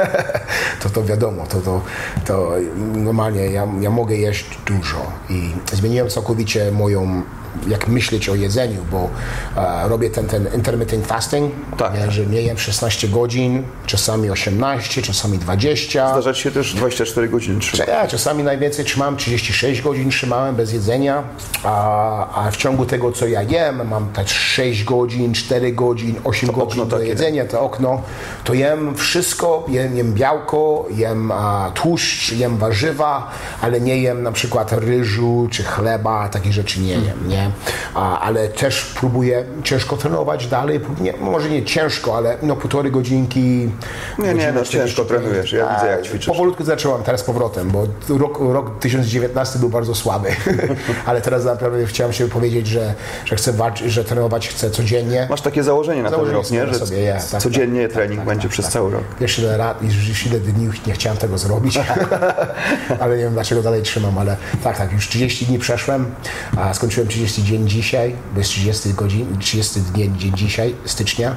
to 0.82 0.90
to 0.90 1.04
wiadomo, 1.04 1.46
to, 1.46 1.60
to, 1.60 1.80
to 2.26 2.52
normalnie 2.76 3.46
ja, 3.46 3.68
ja 3.80 3.90
mogę 3.90 4.16
jeść 4.16 4.44
dużo 4.66 5.12
i 5.28 5.50
zmieniłem 5.72 6.08
całkowicie 6.08 6.69
moją 6.70 7.22
jak 7.68 7.88
myśleć 7.88 8.28
o 8.28 8.34
jedzeniu, 8.34 8.80
bo 8.90 9.10
e, 9.56 9.88
robię 9.88 10.10
ten, 10.10 10.26
ten 10.26 10.48
intermittent 10.54 11.06
fasting, 11.06 11.54
Tak. 11.78 11.94
nie, 11.94 12.10
że 12.10 12.26
nie 12.26 12.42
jem 12.42 12.58
16 12.58 13.08
godzin, 13.08 13.62
czasami 13.86 14.30
18, 14.30 15.02
czasami 15.02 15.38
20. 15.38 16.10
Zdarzać 16.10 16.38
się 16.38 16.50
też 16.50 16.74
24 16.74 17.28
godziny 17.28 17.60
trzymać. 17.60 17.88
Ja 17.88 18.08
czasami 18.08 18.42
najwięcej 18.42 18.84
trzymałem, 18.84 19.16
36 19.16 19.82
godzin 19.82 20.10
trzymałem 20.10 20.54
bez 20.56 20.72
jedzenia, 20.72 21.22
a, 21.64 22.46
a 22.46 22.50
w 22.50 22.56
ciągu 22.56 22.86
tego, 22.86 23.12
co 23.12 23.26
ja 23.26 23.42
jem, 23.42 23.88
mam 23.88 24.08
też 24.12 24.30
6 24.30 24.84
godzin, 24.84 25.34
4 25.34 25.72
godzin, 25.72 26.14
8 26.24 26.52
godzin 26.52 26.88
do 26.88 26.98
jedzenia, 27.00 27.44
to 27.44 27.60
okno, 27.60 28.02
to 28.44 28.54
jem 28.54 28.94
wszystko, 28.94 29.66
jem, 29.68 29.96
jem 29.96 30.14
białko, 30.14 30.86
jem 30.90 31.32
a, 31.32 31.70
tłuszcz, 31.74 32.32
jem 32.32 32.56
warzywa, 32.56 33.30
ale 33.60 33.80
nie 33.80 33.98
jem 33.98 34.22
na 34.22 34.32
przykład 34.32 34.72
ryżu 34.72 35.48
czy 35.50 35.62
chleba, 35.64 36.28
takich 36.28 36.52
rzeczy 36.52 36.80
nie 36.80 36.92
jem, 36.92 37.28
nie? 37.28 37.39
A, 37.94 38.20
ale 38.20 38.48
też 38.48 38.92
próbuję 39.00 39.44
ciężko 39.64 39.96
trenować 39.96 40.46
dalej, 40.46 40.80
nie, 41.00 41.12
może 41.12 41.50
nie 41.50 41.64
ciężko, 41.64 42.16
ale 42.16 42.36
no 42.42 42.56
półtorej 42.56 42.92
godzinki. 42.92 43.70
Nie, 44.18 44.34
nie, 44.34 44.52
no 44.52 44.64
ciężko 44.64 45.04
45. 45.04 45.08
trenujesz, 45.08 45.52
ja 45.52 45.74
widzę, 45.74 45.90
jak 45.90 46.02
ćwiczysz. 46.02 46.26
Powolutku 46.26 46.64
zacząłem 46.64 47.02
teraz 47.02 47.22
powrotem, 47.22 47.70
bo 47.70 47.86
rok, 48.18 48.38
rok 48.40 48.70
2019 48.70 49.58
był 49.58 49.68
bardzo 49.68 49.94
słaby, 49.94 50.28
ale 51.06 51.20
teraz 51.20 51.44
naprawdę 51.44 51.86
chciałem 51.86 52.12
się 52.12 52.28
powiedzieć, 52.28 52.66
że, 52.66 52.94
że 53.24 53.36
chcę 53.36 53.52
walczyć, 53.52 53.92
że 53.92 54.04
trenować 54.04 54.48
chcę 54.48 54.70
codziennie. 54.70 55.26
Masz 55.30 55.40
takie 55.40 55.62
założenie 55.62 56.02
na 56.02 56.10
ten 56.10 56.18
Założenie 56.18 56.38
rok, 56.38 56.50
nie? 56.50 56.78
Że 56.78 56.86
sobie, 56.86 57.02
ja, 57.02 57.20
tak, 57.30 57.42
codziennie 57.42 57.82
tak, 57.82 57.92
trening 57.92 58.20
tak, 58.20 58.28
będzie 58.28 58.42
tak, 58.42 58.50
przez 58.52 58.68
cały 58.68 58.90
rok. 58.90 59.02
Wiesz 59.20 59.38
ile, 59.38 59.56
lat, 59.56 59.82
już 59.82 60.26
ile 60.26 60.40
dni 60.40 60.64
już 60.64 60.86
nie 60.86 60.92
chciałem 60.92 61.18
tego 61.18 61.38
zrobić, 61.38 61.78
ale 63.00 63.16
nie 63.16 63.24
wiem 63.24 63.32
dlaczego 63.32 63.62
dalej 63.62 63.82
trzymam, 63.82 64.18
ale 64.18 64.36
tak, 64.64 64.78
tak, 64.78 64.92
już 64.92 65.08
30 65.08 65.46
dni 65.46 65.58
przeszłem, 65.58 66.14
a 66.56 66.74
skończyłem 66.74 67.08
30 67.08 67.29
dzień 67.38 67.68
dzisiaj, 67.68 68.14
bo 68.32 68.38
jest 68.38 68.50
30 68.50 68.94
godzin, 68.94 69.38
30 69.38 69.80
dni 69.80 70.12
dzień 70.18 70.32
dzisiaj, 70.36 70.74
stycznia, 70.84 71.36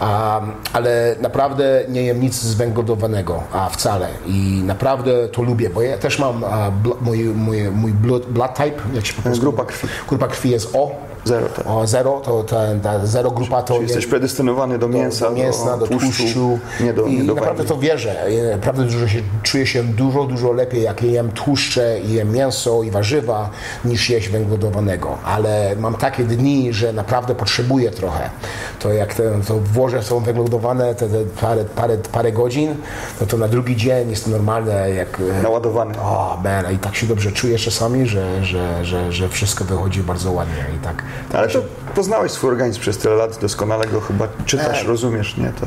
a, 0.00 0.40
ale 0.72 1.16
naprawdę 1.20 1.84
nie 1.88 2.02
jem 2.02 2.20
nic 2.20 2.34
zwęglodowanego, 2.42 3.42
a 3.52 3.68
wcale 3.68 4.08
i 4.26 4.62
naprawdę 4.64 5.28
to 5.28 5.42
lubię, 5.42 5.70
bo 5.70 5.82
ja 5.82 5.98
też 5.98 6.18
mam 6.18 6.44
a, 6.44 6.70
bl, 6.70 6.90
mój, 7.00 7.24
mój, 7.24 7.62
mój 7.70 7.92
blood, 7.92 8.26
blood 8.26 8.54
type, 8.54 8.82
jak 8.94 9.06
się 9.06 9.12
po 9.12 9.22
polsku- 9.22 9.40
Grupa 9.40 9.64
krwi. 9.64 9.88
Grupa 10.08 10.28
krwi 10.28 10.50
jest 10.50 10.70
O. 10.74 11.10
Zero, 11.24 11.48
tak. 11.48 11.66
O, 11.66 11.86
zero, 11.86 12.20
to 12.24 12.44
ta, 12.44 12.56
ta 12.82 13.06
zero 13.06 13.30
grupa 13.30 13.62
to 13.62 13.74
Czyli 13.74 13.86
jesteś 13.86 14.06
predestynowany 14.06 14.78
do 14.78 14.88
mięsa, 14.88 15.28
do, 15.30 15.36
mięsa, 15.36 15.76
do, 15.76 15.86
tłuszczu. 15.86 16.58
nie 16.80 16.92
do, 16.92 17.06
I 17.06 17.16
nie 17.16 17.24
do 17.24 17.34
naprawdę 17.34 17.64
to 17.64 17.78
wierzę. 17.78 18.26
Naprawdę 18.50 18.84
dużo 18.84 19.08
się, 19.08 19.22
czuję 19.42 19.66
się 19.66 19.82
dużo, 19.84 20.24
dużo 20.24 20.52
lepiej, 20.52 20.82
jak 20.82 21.02
jem 21.02 21.32
tłuszcze 21.32 22.00
i 22.00 22.12
jem 22.12 22.32
mięso 22.32 22.82
i 22.82 22.90
warzywa, 22.90 23.50
niż 23.84 24.10
jeść 24.10 24.28
węglodowanego. 24.28 25.18
Ale 25.24 25.76
mam 25.78 25.94
takie 25.94 26.24
dni, 26.24 26.72
że 26.72 26.92
naprawdę 26.92 27.34
potrzebuję 27.34 27.90
trochę. 27.90 28.30
To 28.78 28.92
jak 28.92 29.14
te, 29.14 29.40
to 29.48 29.54
włożę 29.58 30.02
są 30.02 30.20
węglodowane 30.20 30.94
te, 30.94 31.08
te 31.08 31.24
parę, 31.40 31.64
parę, 31.64 31.98
parę 32.12 32.32
godzin, 32.32 32.74
no 33.20 33.26
to 33.26 33.36
na 33.36 33.48
drugi 33.48 33.76
dzień 33.76 34.10
jest 34.10 34.24
to 34.24 34.30
normalne, 34.30 34.90
jak 34.90 35.22
Naładowany. 35.42 35.98
o, 35.98 36.38
man, 36.44 36.74
i 36.74 36.78
tak 36.78 36.96
się 36.96 37.06
dobrze 37.06 37.32
czuję 37.32 37.58
czasami, 37.58 38.06
że, 38.06 38.44
że, 38.44 38.84
że, 38.84 39.12
że 39.12 39.28
wszystko 39.28 39.64
wychodzi 39.64 40.02
bardzo 40.02 40.32
ładnie 40.32 40.64
i 40.76 40.84
tak. 40.84 41.02
Ale 41.34 41.48
to 41.48 41.62
poznałeś 41.94 42.32
swój 42.32 42.50
organizm 42.50 42.80
przez 42.80 42.98
tyle 42.98 43.14
lat, 43.14 43.38
doskonale 43.40 43.86
go 43.86 44.00
chyba 44.00 44.28
czytasz, 44.46 44.78
Tak. 44.78 44.88
rozumiesz, 44.88 45.36
nie? 45.36 45.52
To 45.60 45.66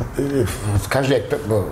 Każdy 0.89 1.13
jak, 1.13 1.23
bo 1.47 1.63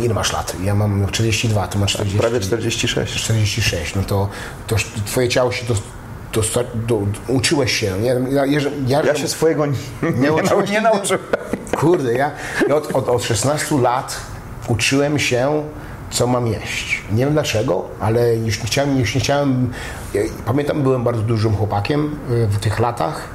ile 0.00 0.14
masz 0.14 0.32
lat? 0.32 0.56
Ja 0.62 0.74
mam 0.74 1.06
42, 1.06 1.66
ty 1.68 1.78
masz 1.78 1.92
40. 1.92 2.18
prawie 2.18 2.40
46. 2.40 3.14
46, 3.14 3.94
no 3.94 4.02
to, 4.02 4.28
to 4.66 4.76
twoje 5.06 5.28
ciało 5.28 5.52
się 5.52 5.66
do, 5.66 5.74
do, 6.32 6.42
do, 6.74 7.06
uczyłeś 7.28 7.72
się. 7.72 7.98
Nie, 7.98 8.16
ja, 8.30 8.46
ja, 8.46 8.60
ja, 8.86 9.02
Ja 9.02 9.14
się 9.14 9.28
swojego 9.28 9.66
nie, 9.66 9.72
nie, 10.20 10.32
uczyłeś 10.32 10.70
nie 10.70 10.80
nauczyłem. 10.80 11.22
Kurde, 11.76 12.12
ja, 12.12 12.30
ja 12.68 12.74
od, 12.74 12.96
od, 12.96 13.08
od 13.08 13.22
16 13.24 13.80
lat 13.80 14.16
uczyłem 14.68 15.18
się, 15.18 15.62
co 16.12 16.26
mam 16.26 16.46
jeść. 16.46 17.02
Nie 17.12 17.24
wiem 17.24 17.32
dlaczego, 17.32 17.84
ale 18.00 18.36
już 18.36 18.60
nie 18.60 18.66
chciałem, 18.66 18.98
już 18.98 19.14
nie 19.14 19.20
chciałem. 19.20 19.70
Pamiętam, 20.46 20.82
byłem 20.82 21.04
bardzo 21.04 21.22
dużym 21.22 21.56
chłopakiem 21.56 22.16
y, 22.30 22.46
w 22.46 22.58
tych 22.58 22.78
latach. 22.78 23.28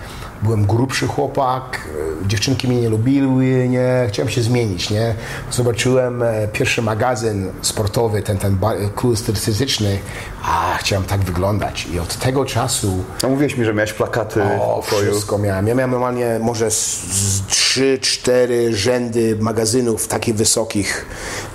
Byłem 0.44 0.66
grubszy 0.66 1.08
chłopak, 1.08 1.88
y, 2.24 2.28
dziewczynki 2.28 2.68
mnie 2.68 2.82
nie 2.82 2.90
lubiły, 2.90 3.68
nie, 3.70 4.06
chciałem 4.10 4.30
się 4.32 4.42
zmienić, 4.42 4.90
nie. 4.90 5.16
Zobaczyłem 5.52 6.24
e, 6.24 6.48
pierwszy 6.54 6.82
magazyn 6.82 7.52
sportowy, 7.62 8.22
ten, 8.22 8.38
ten 8.38 8.58
kurs 8.96 9.20
statystyczny, 9.20 10.00
a 10.44 10.78
chciałem 10.80 11.06
tak 11.06 11.22
wyglądać. 11.22 11.88
I 11.94 12.00
od 12.00 12.16
tego 12.16 12.46
czasu 12.46 13.04
No 13.24 13.30
mówiłeś 13.30 13.58
mi, 13.58 13.66
że 13.66 13.74
miałeś 13.74 13.94
plakaty 13.94 14.44
o, 14.44 14.82
w 14.82 14.90
pokoju. 14.90 15.12
wszystko 15.12 15.38
miałem. 15.38 15.68
Ja 15.68 15.76
miałem 15.76 15.92
normalnie 15.92 16.40
może 16.42 16.72
z, 16.72 17.04
z 17.12 17.42
3-4 17.78 18.74
rzędy 18.74 19.38
magazynów 19.40 20.08
takich 20.08 20.36
wysokich. 20.36 21.06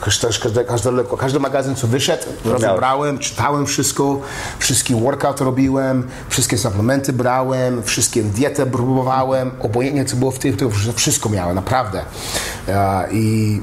Każdy, 0.00 0.28
każdy, 0.42 0.64
każdy, 0.64 0.90
każdy 1.18 1.40
magazyn, 1.40 1.74
co 1.76 1.86
wyszedł, 1.86 2.24
rozebrałem, 2.44 3.18
czytałem 3.18 3.66
wszystko, 3.66 4.20
wszystki 4.58 4.94
workout 4.94 5.40
robiłem, 5.40 6.08
wszystkie 6.28 6.58
suplementy 6.58 7.12
brałem, 7.12 7.82
wszystkie 7.82 8.22
dietę 8.22 8.66
próbowałem, 8.66 9.50
obojętnie 9.60 10.04
co 10.04 10.16
było 10.16 10.30
w 10.30 10.38
tych, 10.38 10.56
to 10.56 10.70
wszystko 10.94 11.28
miałem, 11.28 11.54
naprawdę. 11.54 12.04
E, 12.68 13.08
I 13.12 13.60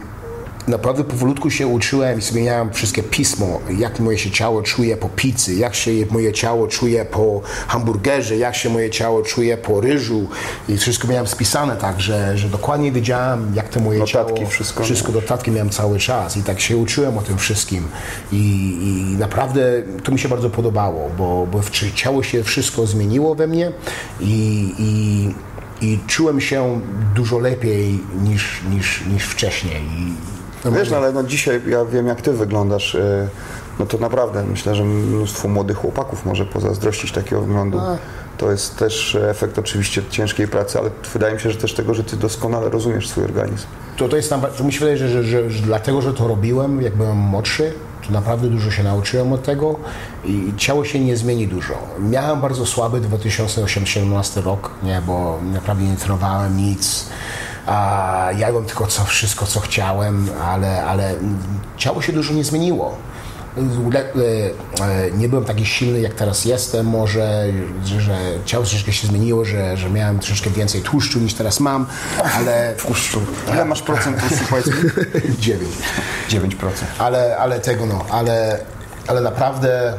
naprawdę 0.67 1.03
powolutku 1.03 1.49
się 1.49 1.67
uczyłem 1.67 2.19
i 2.19 2.21
zmieniałem 2.21 2.73
wszystkie 2.73 3.03
pismo, 3.03 3.59
jak 3.77 3.99
moje 3.99 4.17
się 4.17 4.31
ciało 4.31 4.61
czuje 4.61 4.97
po 4.97 5.09
pizzy, 5.09 5.55
jak 5.55 5.75
się 5.75 5.91
moje 6.11 6.33
ciało 6.33 6.67
czuje 6.67 7.05
po 7.05 7.41
hamburgerze, 7.67 8.37
jak 8.37 8.55
się 8.55 8.69
moje 8.69 8.89
ciało 8.89 9.21
czuje 9.21 9.57
po 9.57 9.81
ryżu. 9.81 10.27
I 10.69 10.77
wszystko 10.77 11.07
miałem 11.07 11.27
spisane 11.27 11.75
tak, 11.75 12.01
że, 12.01 12.37
że 12.37 12.49
dokładnie 12.49 12.91
wiedziałem, 12.91 13.51
jak 13.55 13.69
to 13.69 13.79
moje 13.79 13.99
Notatki, 13.99 14.35
ciało... 14.35 14.49
wszystko, 14.49 14.83
Wszystko, 14.83 15.11
notatki 15.11 15.51
miałem 15.51 15.69
cały 15.69 15.99
czas. 15.99 16.37
I 16.37 16.43
tak 16.43 16.59
się 16.59 16.77
uczyłem 16.77 17.17
o 17.17 17.21
tym 17.21 17.37
wszystkim. 17.37 17.87
I, 18.31 18.37
i 18.81 19.17
naprawdę 19.17 19.61
to 20.03 20.11
mi 20.11 20.19
się 20.19 20.29
bardzo 20.29 20.49
podobało, 20.49 21.09
bo, 21.17 21.47
bo 21.51 21.61
ciało 21.95 22.23
się 22.23 22.43
wszystko 22.43 22.87
zmieniło 22.87 23.35
we 23.35 23.47
mnie? 23.47 23.71
I, 24.21 24.73
i 24.79 25.49
i 25.81 25.99
czułem 26.07 26.41
się 26.41 26.81
dużo 27.15 27.39
lepiej 27.39 27.99
niż, 28.23 28.61
niż, 28.71 29.05
niż 29.05 29.23
wcześniej. 29.23 29.81
I 29.81 30.13
Wiesz, 30.65 30.89
no, 30.91 30.97
ale 30.97 31.11
no 31.11 31.23
dzisiaj 31.23 31.61
ja 31.67 31.85
wiem, 31.85 32.07
jak 32.07 32.21
ty 32.21 32.33
wyglądasz. 32.33 32.95
y, 32.95 33.27
No 33.79 33.85
to 33.85 33.97
naprawdę 33.97 34.43
myślę, 34.43 34.75
że 34.75 34.83
mnóstwo 34.83 35.47
młodych 35.47 35.77
chłopaków 35.77 36.25
może 36.25 36.45
pozazdrościć 36.45 37.11
takiego 37.11 37.41
wyglądu. 37.41 37.81
To 38.37 38.51
jest 38.51 38.77
też 38.77 39.17
efekt 39.29 39.59
oczywiście 39.59 40.01
ciężkiej 40.09 40.47
pracy, 40.47 40.79
ale 40.79 40.89
wydaje 41.13 41.33
mi 41.33 41.39
się, 41.39 41.51
że 41.51 41.57
też 41.57 41.73
tego, 41.73 41.93
że 41.93 42.03
ty 42.03 42.17
doskonale 42.17 42.69
rozumiesz 42.69 43.09
swój 43.09 43.23
organizm. 43.23 43.65
To, 43.97 44.09
to 44.09 44.15
jest 44.15 44.33
to 44.57 44.63
mi 44.63 44.73
się 44.73 44.79
wydaje, 44.79 44.97
że, 44.97 45.09
że, 45.09 45.23
że, 45.23 45.49
że 45.49 45.63
dlatego, 45.63 46.01
że 46.01 46.13
to 46.13 46.27
robiłem, 46.27 46.81
jak 46.81 46.95
byłem 46.95 47.17
młodszy, 47.17 47.73
to 48.07 48.13
naprawdę 48.13 48.47
dużo 48.47 48.71
się 48.71 48.83
nauczyłem 48.83 49.33
od 49.33 49.43
tego 49.43 49.75
i 50.25 50.53
ciało 50.57 50.85
się 50.85 50.99
nie 50.99 51.17
zmieni 51.17 51.47
dużo. 51.47 51.73
Miałem 51.99 52.41
bardzo 52.41 52.65
słaby 52.65 52.99
2017 52.99 54.41
rok, 54.41 54.69
nie, 54.83 55.01
bo 55.07 55.39
naprawdę 55.53 55.83
nie 55.83 55.97
trenowałem 55.97 56.57
nic. 56.57 57.05
A 57.69 58.29
jadłem 58.37 58.65
tylko 58.65 58.87
co, 58.87 59.03
wszystko, 59.03 59.45
co 59.45 59.59
chciałem, 59.59 60.29
ale, 60.45 60.83
ale 60.83 61.15
ciało 61.77 62.01
się 62.01 62.13
dużo 62.13 62.33
nie 62.33 62.43
zmieniło. 62.43 62.97
Le, 63.91 63.99
e, 63.99 65.11
nie 65.11 65.29
byłem 65.29 65.45
taki 65.45 65.65
silny, 65.65 65.99
jak 65.99 66.13
teraz 66.13 66.45
jestem, 66.45 66.85
może, 66.85 67.45
że, 67.99 68.17
ciało 68.45 68.63
troszeczkę 68.63 68.91
się 68.91 69.07
zmieniło, 69.07 69.45
że, 69.45 69.77
że 69.77 69.89
miałem 69.89 70.19
troszeczkę 70.19 70.49
więcej 70.49 70.81
tłuszczu 70.81 71.19
niż 71.19 71.33
teraz 71.33 71.59
mam, 71.59 71.85
ale... 72.35 72.73
Tłuszczu. 72.85 73.21
Ile 73.53 73.65
masz 73.65 73.81
procent 73.81 74.19
tłuszczu, 74.19 74.45
powiedz 74.49 74.67
mi? 74.67 74.73
9. 75.39 75.71
9%. 76.29 76.67
Ale, 76.99 77.37
ale 77.37 77.59
tego 77.59 77.85
no, 77.85 78.05
ale, 78.09 78.59
ale 79.07 79.21
naprawdę 79.21 79.93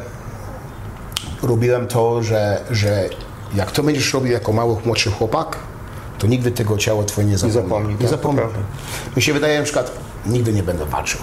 robiłem 1.42 1.86
to, 1.86 2.22
że, 2.22 2.60
że 2.70 3.08
jak 3.54 3.70
to 3.70 3.82
będziesz 3.82 4.12
robił 4.14 4.32
jako 4.32 4.52
mały, 4.52 4.76
młodszy 4.84 5.10
chłopak, 5.10 5.56
to 6.20 6.26
nigdy 6.26 6.50
tego 6.50 6.78
ciało 6.78 7.04
twoje 7.04 7.26
nie 7.26 7.38
zapomni. 7.38 7.62
zapomni, 7.62 7.92
Nie 7.94 7.98
tak, 8.00 8.08
zapomni. 8.08 8.40
prawda. 8.40 8.58
Mi 9.16 9.22
się 9.22 9.32
wydaje 9.32 9.58
na 9.58 9.64
przykład, 9.64 9.92
nigdy 10.26 10.52
nie 10.52 10.62
będę 10.62 10.86
walczył, 10.86 11.20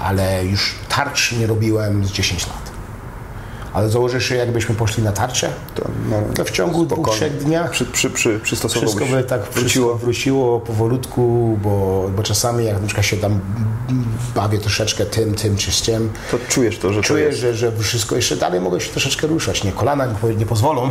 ale 0.00 0.44
już 0.44 0.74
tarcz 0.88 1.32
nie 1.32 1.46
robiłem 1.46 2.04
z 2.04 2.12
10 2.12 2.46
lat. 2.46 2.67
Ale 3.78 3.88
założę 3.88 4.20
się, 4.20 4.34
jakbyśmy 4.36 4.74
poszli 4.74 5.02
na 5.02 5.12
tarczę, 5.12 5.50
To, 5.74 5.82
no, 6.10 6.16
to 6.34 6.44
w 6.44 6.50
ciągu 6.50 6.86
dwóch, 6.86 7.08
trzech 7.10 7.36
dniach 7.36 7.70
Przy, 7.70 7.84
przy, 7.86 8.10
przy, 8.10 8.40
przystosowałbyś. 8.40 8.94
wszystko 8.96 9.16
by 9.16 9.24
tak 9.24 9.42
wróciło, 9.42 9.94
wróciło 9.94 10.60
powolutku, 10.60 11.58
bo, 11.62 12.04
bo 12.16 12.22
czasami 12.22 12.64
jak 12.64 12.80
na 12.80 12.86
przykład 12.86 13.06
się 13.06 13.16
tam 13.16 13.40
bawię 14.34 14.58
troszeczkę 14.58 15.06
tym, 15.06 15.34
tym 15.34 15.56
czy 15.56 15.72
z 15.72 15.82
tym, 15.82 16.12
To 16.30 16.38
czujesz 16.48 16.78
to, 16.78 16.92
że 16.92 17.00
to 17.00 17.06
czuję, 17.06 17.24
jest. 17.24 17.38
że, 17.38 17.54
że 17.54 17.72
wszystko 17.72 18.16
jeszcze 18.16 18.36
dalej 18.36 18.60
mogę 18.60 18.80
się 18.80 18.90
troszeczkę 18.90 19.26
ruszać. 19.26 19.64
Nie, 19.64 19.72
kolana 19.72 20.06
nie, 20.06 20.14
po- 20.14 20.28
nie 20.32 20.46
pozwolą. 20.46 20.90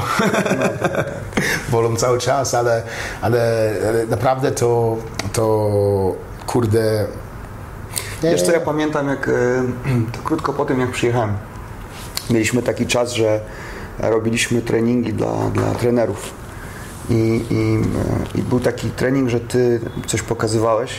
Wolą 1.72 1.96
cały 1.96 2.18
czas, 2.20 2.54
ale, 2.54 2.84
ale, 3.22 3.72
ale 3.90 4.06
naprawdę 4.06 4.52
to, 4.52 4.98
to 5.34 5.70
kurde... 6.48 7.06
Nie, 8.24 8.30
Wiesz 8.32 8.42
co, 8.42 8.52
ja 8.52 8.60
pamiętam 8.60 9.08
jak 9.08 9.30
e, 9.30 9.32
to 10.14 10.20
krótko 10.24 10.54
po 10.54 10.66
tym 10.66 10.80
jak 10.80 10.92
przyjechałem, 10.92 11.34
mieliśmy 12.30 12.62
taki 12.62 12.86
czas, 12.86 13.14
że 13.14 13.42
robiliśmy 14.00 14.62
treningi 14.62 15.14
dla, 15.14 15.50
dla 15.54 15.72
trenerów. 15.76 16.34
I, 17.10 17.42
i, 17.52 17.80
I 18.40 18.44
był 18.44 18.60
taki 18.60 18.90
trening, 18.90 19.30
że 19.30 19.40
ty 19.40 19.80
coś 20.08 20.22
pokazywałeś 20.22 20.92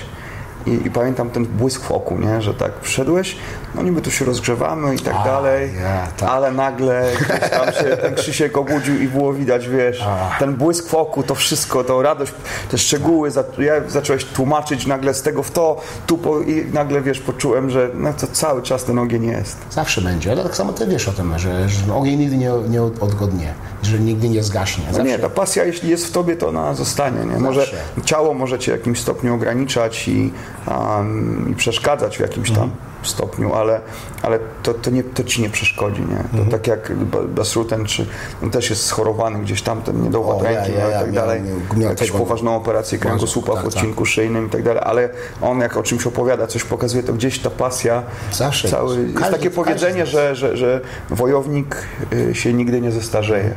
i, 0.66 0.86
i 0.86 0.90
pamiętam 0.90 1.30
ten 1.30 1.46
błysk 1.46 1.82
w 1.82 1.92
oku, 1.92 2.18
nie? 2.18 2.42
że 2.42 2.54
tak 2.54 2.72
wszedłeś, 2.80 3.36
no 3.74 3.82
niby 3.82 4.02
tu 4.02 4.10
się 4.10 4.24
rozgrzewamy 4.24 4.94
i 4.94 4.98
tak 4.98 5.14
A, 5.20 5.24
dalej, 5.24 5.70
ja, 5.82 6.06
tak. 6.16 6.30
ale 6.30 6.52
nagle 6.52 7.12
gdzieś 7.20 7.50
tam 7.50 7.72
się 7.72 7.96
ten 7.96 8.14
Krzysiek 8.14 8.58
obudził 8.58 9.02
i 9.02 9.08
było 9.08 9.32
widać, 9.32 9.68
wiesz, 9.68 10.04
ten 10.38 10.54
błysk 10.54 10.88
w 10.88 10.94
oku, 10.94 11.22
to 11.22 11.34
wszystko, 11.34 11.84
to 11.84 12.02
radość, 12.02 12.32
te 12.70 12.78
szczegóły, 12.78 13.30
za, 13.30 13.44
ja 13.58 13.72
zacząłeś 13.88 14.24
tłumaczyć 14.24 14.86
nagle 14.86 15.14
z 15.14 15.22
tego 15.22 15.42
w 15.42 15.50
to, 15.50 15.80
tu 16.06 16.18
po, 16.18 16.40
i 16.40 16.66
nagle, 16.72 17.00
wiesz, 17.00 17.20
poczułem, 17.20 17.70
że 17.70 17.90
no 17.94 18.12
to 18.12 18.26
cały 18.26 18.62
czas 18.62 18.84
ten 18.84 18.98
ogień 18.98 19.24
jest. 19.24 19.56
Zawsze 19.70 20.00
będzie, 20.00 20.32
ale 20.32 20.42
tak 20.42 20.56
samo 20.56 20.72
ty 20.72 20.86
wiesz 20.86 21.08
o 21.08 21.12
tym, 21.12 21.38
że, 21.38 21.68
że 21.68 21.94
ogień 21.94 22.18
nigdy 22.18 22.36
nie, 22.36 22.52
nie 22.68 22.82
odgodnie, 22.82 23.54
że 23.82 23.98
nigdy 23.98 24.28
nie 24.28 24.42
zgaśnie. 24.42 24.84
No 24.86 24.92
Zawsze. 24.94 25.08
nie, 25.08 25.18
ta 25.18 25.28
pasja, 25.28 25.64
jeśli 25.64 25.90
jest 25.90 26.06
w 26.06 26.12
tobie, 26.12 26.36
to 26.36 26.48
ona 26.48 26.74
zostanie. 26.74 27.24
Nie? 27.26 27.38
Może 27.40 27.60
Zawsze. 27.60 27.76
ciało 28.04 28.34
może 28.34 28.58
cię 28.58 28.72
w 28.72 28.76
jakimś 28.78 29.00
stopniu 29.00 29.34
ograniczać 29.34 30.08
i, 30.08 30.32
um, 30.66 31.48
i 31.52 31.54
przeszkadzać 31.54 32.16
w 32.16 32.20
jakimś 32.20 32.50
tam 32.50 32.62
Mhm. 32.64 32.80
Stopniu, 33.02 33.54
ale, 33.54 33.80
ale 34.22 34.38
to, 34.62 34.74
to, 34.74 34.90
nie, 34.90 35.04
to 35.04 35.24
ci 35.24 35.42
nie 35.42 35.50
przeszkodzi. 35.50 36.00
Nie? 36.00 36.06
To 36.16 36.22
Mhm. 36.32 36.48
tak 36.50 36.66
jak 36.66 36.94
Ba- 36.96 37.22
Basruten, 37.22 37.84
czy 37.86 38.06
on 38.42 38.50
też 38.50 38.70
jest 38.70 38.84
schorowany 38.86 39.38
gdzieś 39.38 39.62
tam, 39.62 39.82
ten 39.82 40.12
ja, 40.42 40.42
ręki 40.42 40.72
ja, 40.72 40.78
miał 40.78 40.88
i 40.88 40.92
ja 40.92 40.98
tak 41.00 41.06
miał- 41.12 41.14
dalej, 41.14 41.42
miał 41.76 41.90
jakąś 41.90 42.10
poważną 42.10 42.56
operację 42.56 42.98
kręgosłupa 42.98 43.52
tak, 43.54 43.62
w 43.64 43.66
odcinku 43.66 44.04
szyjnym 44.06 44.46
i 44.46 44.50
tak 44.50 44.62
dalej, 44.62 44.82
ale 44.86 45.08
on 45.42 45.60
jak 45.60 45.76
o 45.76 45.82
czymś 45.82 46.06
opowiada, 46.06 46.46
coś 46.46 46.64
pokazuje, 46.64 47.02
to 47.02 47.12
gdzieś 47.12 47.38
ta 47.38 47.50
pasja 47.50 48.02
Zawsze 48.32 48.68
cały... 48.68 48.88
jest. 48.96 49.06
Jest 49.08 49.18
Każdy- 49.18 49.32
takie 49.36 49.44
każdy 49.48 49.56
powiedzenie, 49.64 50.06
że, 50.06 50.36
że, 50.36 50.56
że 50.56 50.80
wojownik 51.10 51.76
y, 52.12 52.34
się 52.34 52.52
nigdy 52.54 52.80
nie 52.80 52.92
zestarzeje. 52.92 53.54